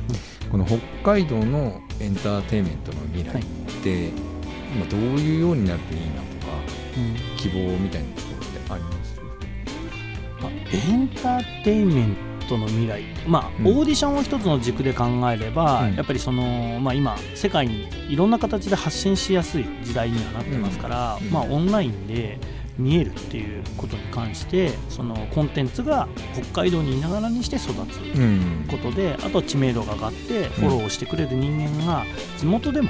[0.51, 3.43] この北海道のエンターテインメントの未来っ
[3.83, 4.09] て、
[4.73, 6.23] 今どういうようになるといいなとか
[6.97, 7.37] うん。
[7.37, 9.21] 希望みたいなところってあります？
[10.41, 12.15] まあエンターテインメン
[12.47, 13.67] トの未来、まあうん。
[13.67, 15.95] オーディションを一つの軸で考えれば、うん。
[15.95, 21.29] やっぱりその、まあ、今世界にいろんな形で発信しやすい時代にはなってますから、うん。
[21.31, 22.39] まあ、オンラインで
[22.80, 28.65] 見えるっていうことに関してそのコンテンツが北海道にいながらにして育つうん。
[28.69, 32.05] ことであとは知名度が上がってフォローをしてくれる人間が
[32.38, 32.89] 地元でも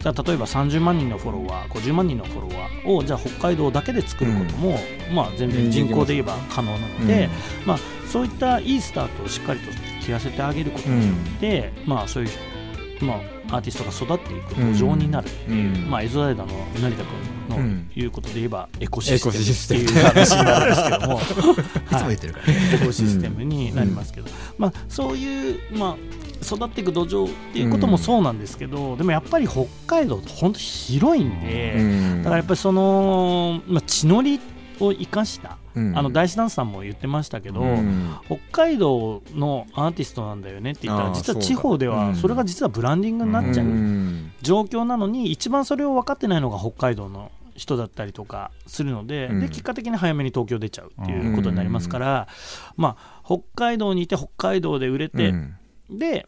[0.00, 4.78] じゃあ例えば30万人のフォロワー50万人のフォロワーをじゃあ北海道だけで作ることも、
[5.12, 7.28] まあ、全然人口で言えば可能なので、
[7.66, 9.66] まあ、そういったいいスタートをしっかりと
[10.04, 13.14] 切らせてあげることによって、まあ、そういう、ま
[13.50, 15.26] あ、アーティストが育っていく土壌になる。
[15.26, 15.90] っていう、うん。
[15.90, 17.90] まあ、エゾダイダの成田君のうん。
[17.94, 21.20] 言うことで言えばエコシステムっていう話になるんですけども。
[21.20, 21.96] い。
[21.96, 24.28] つも言ってるから、エコシステムになりますけど、
[24.58, 25.96] まあ、そういう、まあ、
[26.42, 32.18] 育っていく土壌っていうこともそうなんですけど、でもやっぱり北海道って本当広いんで、うん。
[32.18, 34.40] だからやっぱりその、まあ、地のり
[34.80, 35.98] を生かした、うん。
[35.98, 38.14] あの大師ダンスさんも言ってましたけど、うん。
[38.26, 42.16] 北海道のアーティストなんだよねって言ったら実は地方ではうん。
[42.16, 43.66] それが実はブランディングになっちゃう。
[43.66, 44.32] うん。
[44.42, 49.40] 状況なのに一番それを分かってないのが北海道の人だったりとかするので,、うん。
[49.40, 52.28] で結果的に早めに東京出ちゃうっていうことになりますから、
[52.76, 55.56] まあ、北海道にいて北海道で売れて、うん。
[55.90, 56.26] で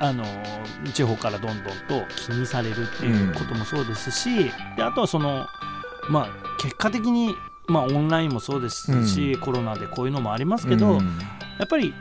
[0.00, 0.24] あの
[0.94, 5.46] 地方からどんどんと気にされるっていうこともそうですし、であとはその、
[6.08, 6.28] まあ、
[6.60, 7.34] 結果的に、
[7.68, 9.40] まあ、オンラインもそうですし、うん。
[9.40, 11.18] コロナでこういうのもありますけど、うん。
[11.58, 11.94] やっぱり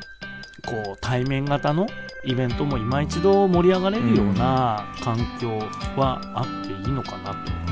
[0.65, 1.87] こう対面型の
[2.23, 5.57] イベントも今一度盛り上がれるような環境
[5.95, 7.51] はあっていいのかなと。
[7.51, 7.70] 思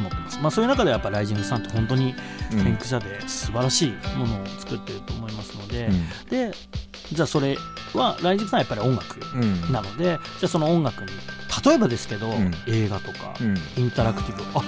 [0.00, 2.14] ってます、まあ、そういう中ではやっぱライジングさんって本当に
[2.52, 2.58] うん。
[2.58, 6.28] 先駆者で素晴らしいものを作ってると思いますので、うん。
[6.28, 6.52] で
[7.12, 7.56] じゃあそれ
[7.94, 9.72] はライジングさんはやっぱり音楽うん。
[9.72, 11.08] なのでじゃあその音楽に
[11.64, 12.54] 例えばですけど、ん。
[12.66, 13.56] 映画とか、うん。
[13.76, 14.62] インタラクティブあ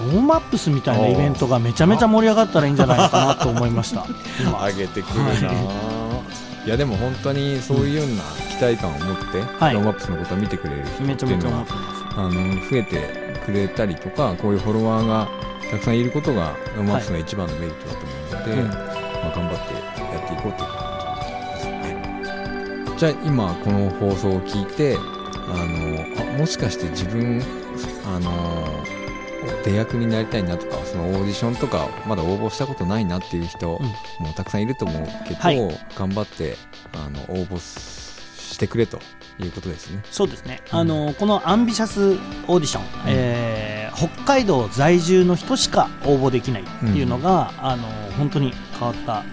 [0.00, 4.06] ノーマップスみたいなイベントがめちゃめちゃ盛り上がったらいいんじゃないかなと思いました。
[4.40, 4.66] 今。
[4.66, 5.32] 上げてくるな、
[6.64, 9.74] い、やでも本当にそういうような期待感を持って、はい。
[9.74, 12.00] ノーマップスのことを見てくれる人っていうのは思ってます。
[12.16, 15.28] あの増えてくれたりとかこういうフォロワーが
[15.70, 19.74] たくさんいることがノーマップスの一番のメリットだと思うので、うんまあ、頑張って
[20.14, 21.66] やっていこうという感じです。
[21.66, 25.00] ねじゃあ今この放送を聞いてあ
[25.66, 27.42] のあもしかして自分
[28.06, 28.84] あの
[29.64, 34.26] 出役になりたいなとかそのオーディションとかまだ応募したことないなっていう人うん。
[34.26, 35.58] もたくさんいると思うけど、はい。
[35.96, 36.56] 頑張って
[36.92, 38.98] あの応募してくれと
[39.38, 40.02] いうことですね。
[40.10, 40.78] そうですね、うん。
[40.78, 42.12] あのこのアンビシャス
[42.48, 49.24] オーディション、えー北海道在住の人しか応募できないっていうのが、あの本当に変わった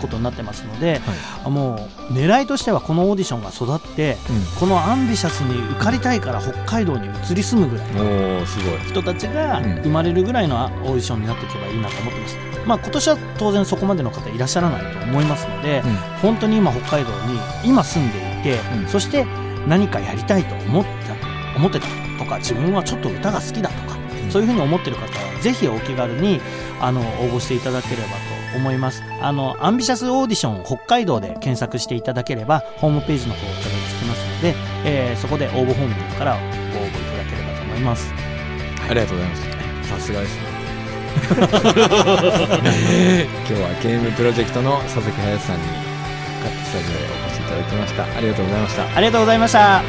[0.00, 1.00] ことになってますので、
[1.44, 4.16] はもう狙いとしてはこのオーディションが育って
[4.58, 7.86] このアンビシャスに受かりたいから北海道に移り住むぐらい
[8.40, 8.78] おおすごい。
[8.88, 12.36] 人たちがうん生まれるぐらいのオーディションになっていけばいいなと思ってます。
[12.66, 15.82] まあ、今年は当然そこまでの方いらっしゃらないと思いますので、
[16.22, 18.86] 本当に今北海道に今住んでいて、うん。
[18.86, 19.26] そして
[19.66, 21.86] 何かやりたいと思った思ってた
[22.18, 24.30] とか自分はちょっと歌が好きだとか、うん。
[24.30, 26.40] そういうふうに思ってる方はぜひお気軽に
[26.80, 28.08] あの応募していただければ
[28.52, 29.02] と思います。
[29.20, 38.12] あのアンビシャスオーディション北海道で検索していただければホームページの方たどり着きますので、えーそこで応募フォームからご応募いただければと思います。
[38.88, 39.88] ありがとうございます。
[39.88, 40.54] さすがですね。
[41.24, 41.46] 今日
[43.62, 45.62] はゲームプロジェクトの佐々木林さんに
[46.64, 48.04] スタジオへお越しいただきました。
[48.04, 48.96] ありがとうございました。
[48.96, 49.82] ありがとうございました。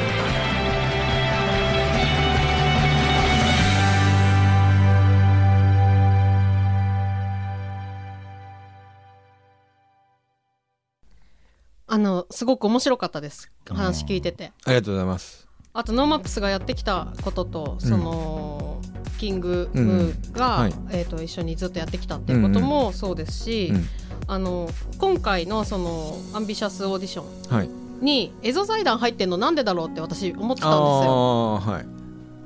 [11.87, 13.51] あのすごく面白かったです。
[13.69, 15.47] 話聞いてて、ありがとうございます。
[15.71, 20.61] あとノーマップスがやってきたこととその、うん、キングムーが、うん。
[20.61, 23.87] はい、えーと、一緒にずっとやってきたっていうこともそうですし、うん。
[24.27, 27.69] あの今回のそのアンビシャスオーディションはい。
[28.01, 31.59] にエゾ財団入ってんのなんでだろうって私思ってたんですよ。
[31.59, 31.95] はい。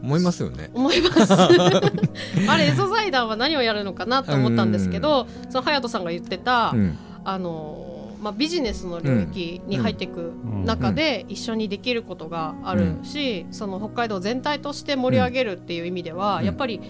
[0.01, 0.69] 思いますよね。
[0.73, 1.34] 思います。
[2.47, 6.97] あれエゾ財団は何をやるのかなと思ったんですけど、その隼人さんが言ってた、うん。
[7.25, 7.86] あの
[8.21, 10.34] まあ、ビジネスの領域に入っていく
[10.65, 16.45] 中で一緒にできることがあるし、その北海道全体として盛り上げるっていう意味では、うん。
[16.45, 16.82] やっぱり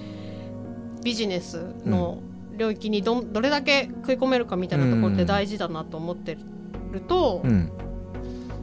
[1.04, 2.20] ビジネスの
[2.60, 6.38] 領域にどんどれだけ食い込めるかみたいなところって大事だなと思って
[6.92, 7.72] るとうん。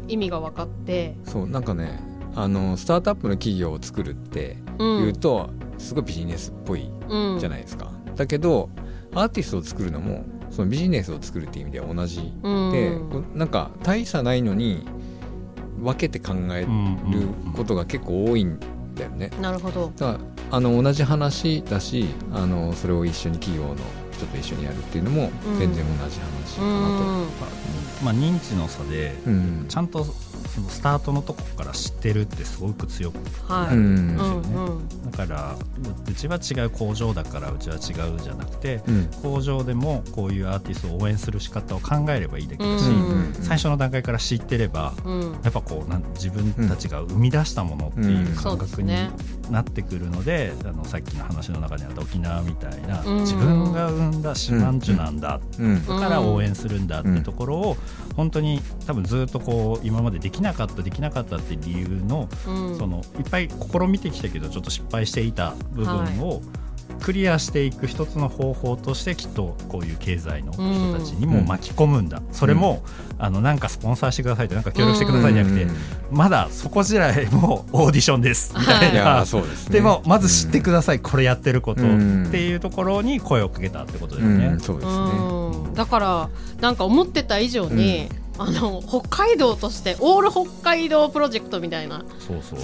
[0.08, 1.98] 意味が分かって、そうなんかね
[2.36, 5.00] あのスタートアップの企業を作るってうん。
[5.00, 8.70] 言うと、すごいビジネスっぽいうん、じゃないですか、だけど
[9.14, 12.72] アーティストを作るのもそのビジネスを作るっていう意味では同じうん。
[12.72, 14.86] で、こうなんか大差ないのに
[15.80, 16.68] 分けて考える
[17.56, 18.60] ことが結構多いん
[18.94, 19.30] だよね。
[19.40, 19.92] なるほど。
[19.96, 20.18] だから
[20.50, 23.76] あの同じ話だしあのそれを一緒に企業の
[24.12, 25.58] 人と一緒にやるっていうのもうん。
[25.58, 27.04] 全然同じ話かうなと。
[27.04, 27.26] ん。
[28.04, 29.66] まあ、認知の差でうん。
[29.68, 30.06] ちゃんと
[30.56, 33.76] そのスタートのとこから知ってるってすごく強くはい。
[33.76, 34.56] うんうんですよね。
[34.56, 35.56] うんだから
[36.08, 39.06] うちは違う工場だからうちは違うじゃなくてうん。
[39.22, 45.32] 工場でもこういうアーティストを応援する仕方を考えればいいだけだし、うん最初の段階から知ってればうん。
[45.42, 48.94] やっぱこうなん自分たちが生み出したものっていう感覚に。
[49.50, 53.20] なってくるので,、あのさっきの話の中にあった沖縄みたいな、うん。
[53.20, 55.86] 自分が生んだ四万十なんだ、うん。
[55.86, 57.76] だから応援するんだっていうところを、
[58.16, 62.78] 本当に多分ずっとこう今までできなかったできなかったって理由の,、うん。
[62.78, 66.40] そのいっぱい試みてきたけどちょっと失敗していた部分を、
[67.00, 72.82] クリアしていく一つの方法としてきっとこういう経済の人たちにも巻き込むんだ、それも、
[73.18, 75.66] あのなんかスポンサーしてくださいとなんか協力してくださいじゃなくて、
[76.10, 79.74] まだそこ自体もオーディションですみたいな、 いやそうですね。
[79.74, 84.46] でもまず知ってください、これやってること、うんっていうところに声をかけたってことだうん、よね。
[84.46, 84.92] うんそうですね。
[84.94, 85.74] うん。
[85.74, 86.28] だから
[86.60, 88.08] なんか思ってた以上に、
[88.38, 92.04] あの北海道としてオール北海道プロジェクトみたいな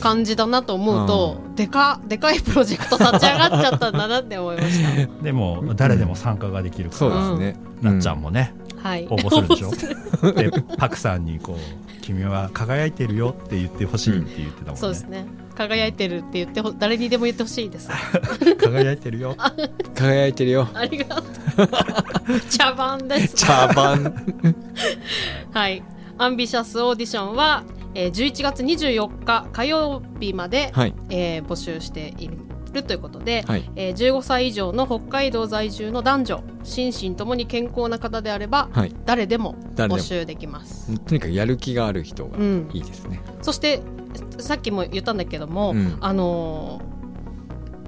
[0.00, 4.78] 感じだなと思うと、でかでかいプロジェクト立ち上がっちゃったんだなって思いまし
[5.22, 7.56] でも誰でも参加ができるから、そうですね。
[7.80, 8.88] なっちゃんもね、た。
[8.88, 9.06] はい。
[9.08, 9.70] 応募するでしょ
[10.32, 11.56] でパクさんにこう
[12.02, 15.26] 「君は輝いてるよ」って言ってほしいって言ってたもんね、そうですね。
[15.54, 17.88] 輝いてるって言ってほ誰にでも言ってほしいです。
[18.58, 19.36] 輝いてるよ
[19.94, 20.68] 輝いてるよ。
[20.74, 22.40] ありがとう。
[22.50, 23.34] 茶番です。
[23.36, 24.14] 茶番。
[25.52, 25.82] はい。
[26.18, 33.70] アンビシャスオーディションは、えー、11月24日火曜日まで、はいえー募集しているということで、はい。
[33.76, 38.94] えー15歳以上の北海道在住の男女心身ともに健康な方であれば、はい。
[39.04, 40.98] 誰でも募集できます。
[41.00, 43.20] とにかくやる気がある人がうんいいですね。
[43.42, 43.82] そして
[44.38, 46.92] さっきも言ったんだけども、うんあのー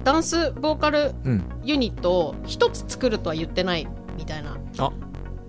[0.05, 1.43] ダンスボーカルうん。
[1.63, 4.55] ユニットを一つ作るとは言ってないみたいな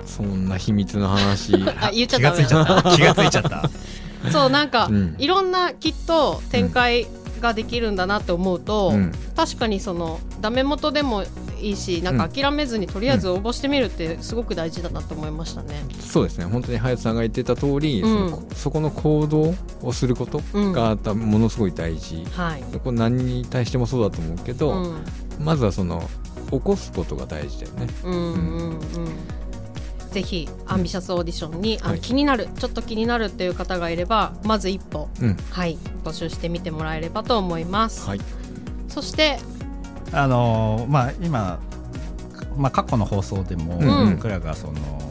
[0.06, 1.54] そんな秘密の話。
[1.78, 3.70] あ言っちゃ気ダメだがついちゃった気がついちゃった
[4.32, 7.06] そうなんか、うんいろんなきっと展開
[7.40, 9.12] ができるんだなって思うと、うん。
[9.36, 11.24] 確かにそのダメ元でも
[11.60, 15.84] いいしなんか諦めずにとりあえず応募してみるってすごく大事だなと思いましたね。
[16.00, 16.44] そうですね。
[16.44, 22.24] 本当に隼人さんが言ってた通り、うんそのそこの行動をすることうんが多分ものすごい大事。
[22.32, 25.04] はい、これ何に対してもそうだと思うけど、うん
[25.40, 26.08] まずはその
[26.50, 27.86] 起こすことが大事だよね。
[28.04, 28.30] うんうん
[28.70, 28.80] うん
[30.16, 35.36] ぜひアンビシャスオーディションに、あはい気になるちょっと気になるっていう方がいればまず一歩、うん。
[35.50, 38.08] はい、募集してみてもらえればと思います。
[38.08, 38.20] はい。
[38.88, 39.38] そして、
[40.16, 41.60] あのーまあ今、
[42.56, 44.16] まあ、過去の放送でも、うん。
[44.16, 45.06] 僕らがその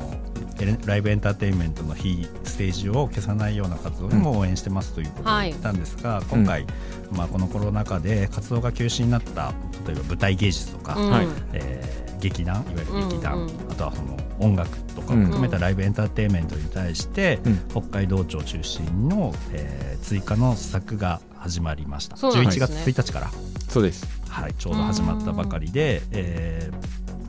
[0.85, 6.65] ライブエンターテインメントの非ステージを消さないような活動にも応援してますということを言ったんですが、今回、
[7.11, 9.53] まあ、このコロナ禍で活動が休止になった
[9.85, 11.11] 例えば舞台芸術とか、うん。
[11.11, 11.27] はい。
[11.53, 17.57] えー劇団いわゆる劇団、うんうんあとはその音楽とかを含めたライブエンターテインメントに対して、うん。
[17.69, 22.67] 北海道庁中心の、えー追加の施策が始まりました、11そうなんですね。
[22.67, 23.31] 月1日から、
[23.69, 24.14] そうです。
[24.41, 26.71] はい、ちょうど始まったばかりで、え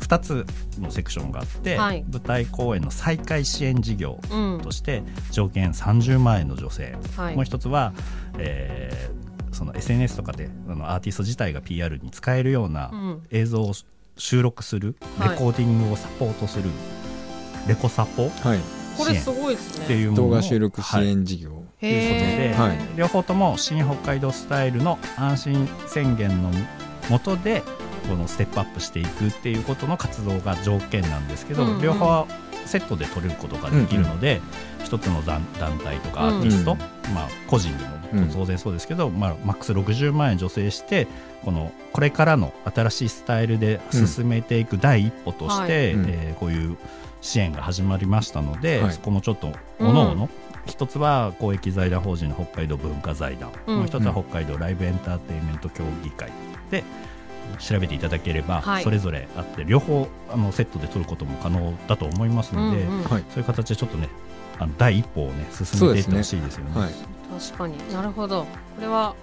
[0.06, 0.46] 2つ
[0.78, 2.04] のセクションがあって、はい。
[2.10, 4.60] 舞台公演の再開支援事業うん。
[4.60, 5.02] として
[5.32, 7.34] 条件30万円の助成、はい。
[7.34, 7.92] もう一つは、
[8.38, 13.22] えーその SNS とかであのアーティスト自体が PR に使えるようなうん。
[13.30, 13.72] 映像を
[14.18, 15.28] 収録する、はい。
[15.30, 16.68] レコーディングをサポートする
[17.66, 18.58] レコサポっはい。
[18.98, 19.86] これすごいですね。
[19.86, 21.50] ていうものを動画収録支はい援事業。
[21.50, 22.78] ということで、はい。
[22.98, 26.50] 両方とも新北海道スタイルの安心宣言の
[27.08, 27.62] もとで
[28.08, 31.82] このステップアップしていくっていうことの活動が条件なんですけど、うんうん。
[31.82, 32.26] 両方
[32.64, 34.40] セットで取れることができるので、
[34.84, 36.76] 一つの団団体とかアーティスト、
[37.12, 41.08] まあ、個人でも当然そうですけど、まあ、マックス60万円助成して
[41.44, 46.12] このこれからの新しいスタイルで進めていく第一歩として、うんはい。
[46.12, 46.76] えーこういう
[47.22, 48.92] 支援が始まりましたので、はい。
[48.92, 49.50] そこもちょっと
[49.80, 50.28] おのおの
[50.66, 53.76] 一つは公益財団法人の北海道文化財団、うん。
[53.78, 56.30] もう一つは北海道ライブエンターテインメント協議会
[56.70, 56.84] で
[57.58, 58.82] 調べていただければ、はい。
[58.82, 63.24] それぞれあって両方あのセットで取ることも可能だと思いますので、うんうんはい。
[63.30, 64.08] そういう形でちょっとね
[64.58, 66.80] あの第一歩をね進めていってほしいですよね。
[66.80, 66.90] はい。
[67.40, 67.92] 確かに。
[67.92, 68.42] なるほど。
[68.42, 68.46] こ
[68.80, 69.14] れは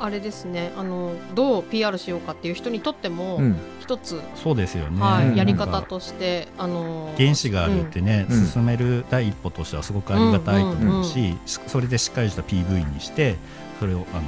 [0.00, 0.72] あれですね。
[0.76, 3.56] あのどう PR しようかっていう人にとってもうん。
[3.80, 5.36] 一つ、そうですよね、はいうん。
[5.36, 8.46] やり方としてあの原資があるってね、うん。
[8.46, 13.36] 進める第一歩としてはすごくありがたいと思うし、しそれでしっかりした PV にして
[13.80, 14.22] それをあの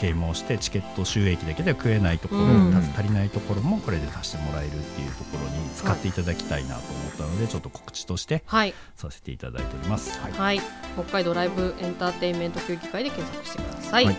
[0.00, 2.76] 啓蒙してチケット収益だけでは食えないところ、うん。
[2.76, 10.18] 足足りないところもこれで足してもらえるっていうところに使っていただきたいなと思ったので、ちょっと告知としてはい、させていただいております。
[10.20, 10.32] はい。
[10.32, 10.60] はい、
[10.94, 14.16] 北海道ライブエンターテインメント協議会で検索してください、はい。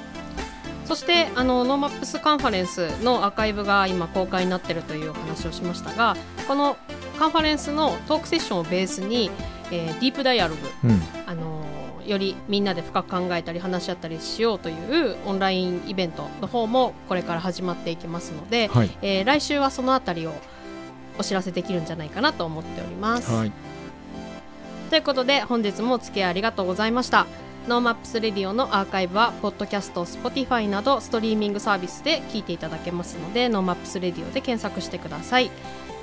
[0.86, 6.18] そしてあの NoMaps カンファレンスのアーカイブが今公開になっているというお話をしましたが
[6.48, 6.76] この
[7.18, 9.32] カンファレンスのトークセッションをベースに、
[9.72, 11.02] えー Deep Dialog うん。
[11.28, 20.34] あのーよりみんなで深く考えたり話し合ったりしようというオンラインイベントの方もこれから始まっていきますので、はいえー来週はそのあたりを
[21.18, 23.32] お知らせできるんじゃないかなと思っております。
[23.32, 23.52] はい
[24.90, 27.26] ということで本日もお付き合いありがとうございました。
[27.68, 35.52] NoMaps Radio のアーカイブはポッドキャスト、Spotify などストリーミングサービスで聞いていただけますので NoMaps Radio で検索してください。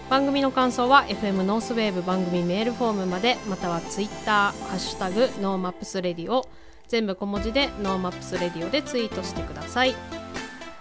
[0.08, 6.48] 番組の感想は FM ノースウェーブ番組メールフォームまでまたはツイッターハッシュタグ nomapsradio
[6.88, 9.94] 全部小文字で nomapsradio でツイートしてください。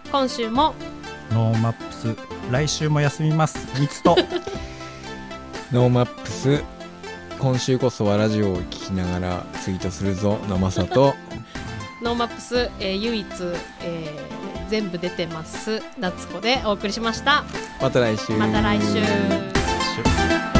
[0.09, 0.73] 今週も
[1.31, 2.15] NoMaps
[2.49, 3.67] 来週も休みます。
[3.77, 4.15] 三つと
[5.73, 6.63] NoMaps
[7.37, 11.13] 今週こそはラジオを聞きながらツイートするぞのまさと
[12.01, 13.27] NoMaps、えー唯一、
[13.81, 15.81] えー全部出てます。
[15.97, 17.45] 夏子でお送りしました。
[17.81, 18.33] また来週。
[18.33, 18.85] また来週。
[18.85, 20.56] 週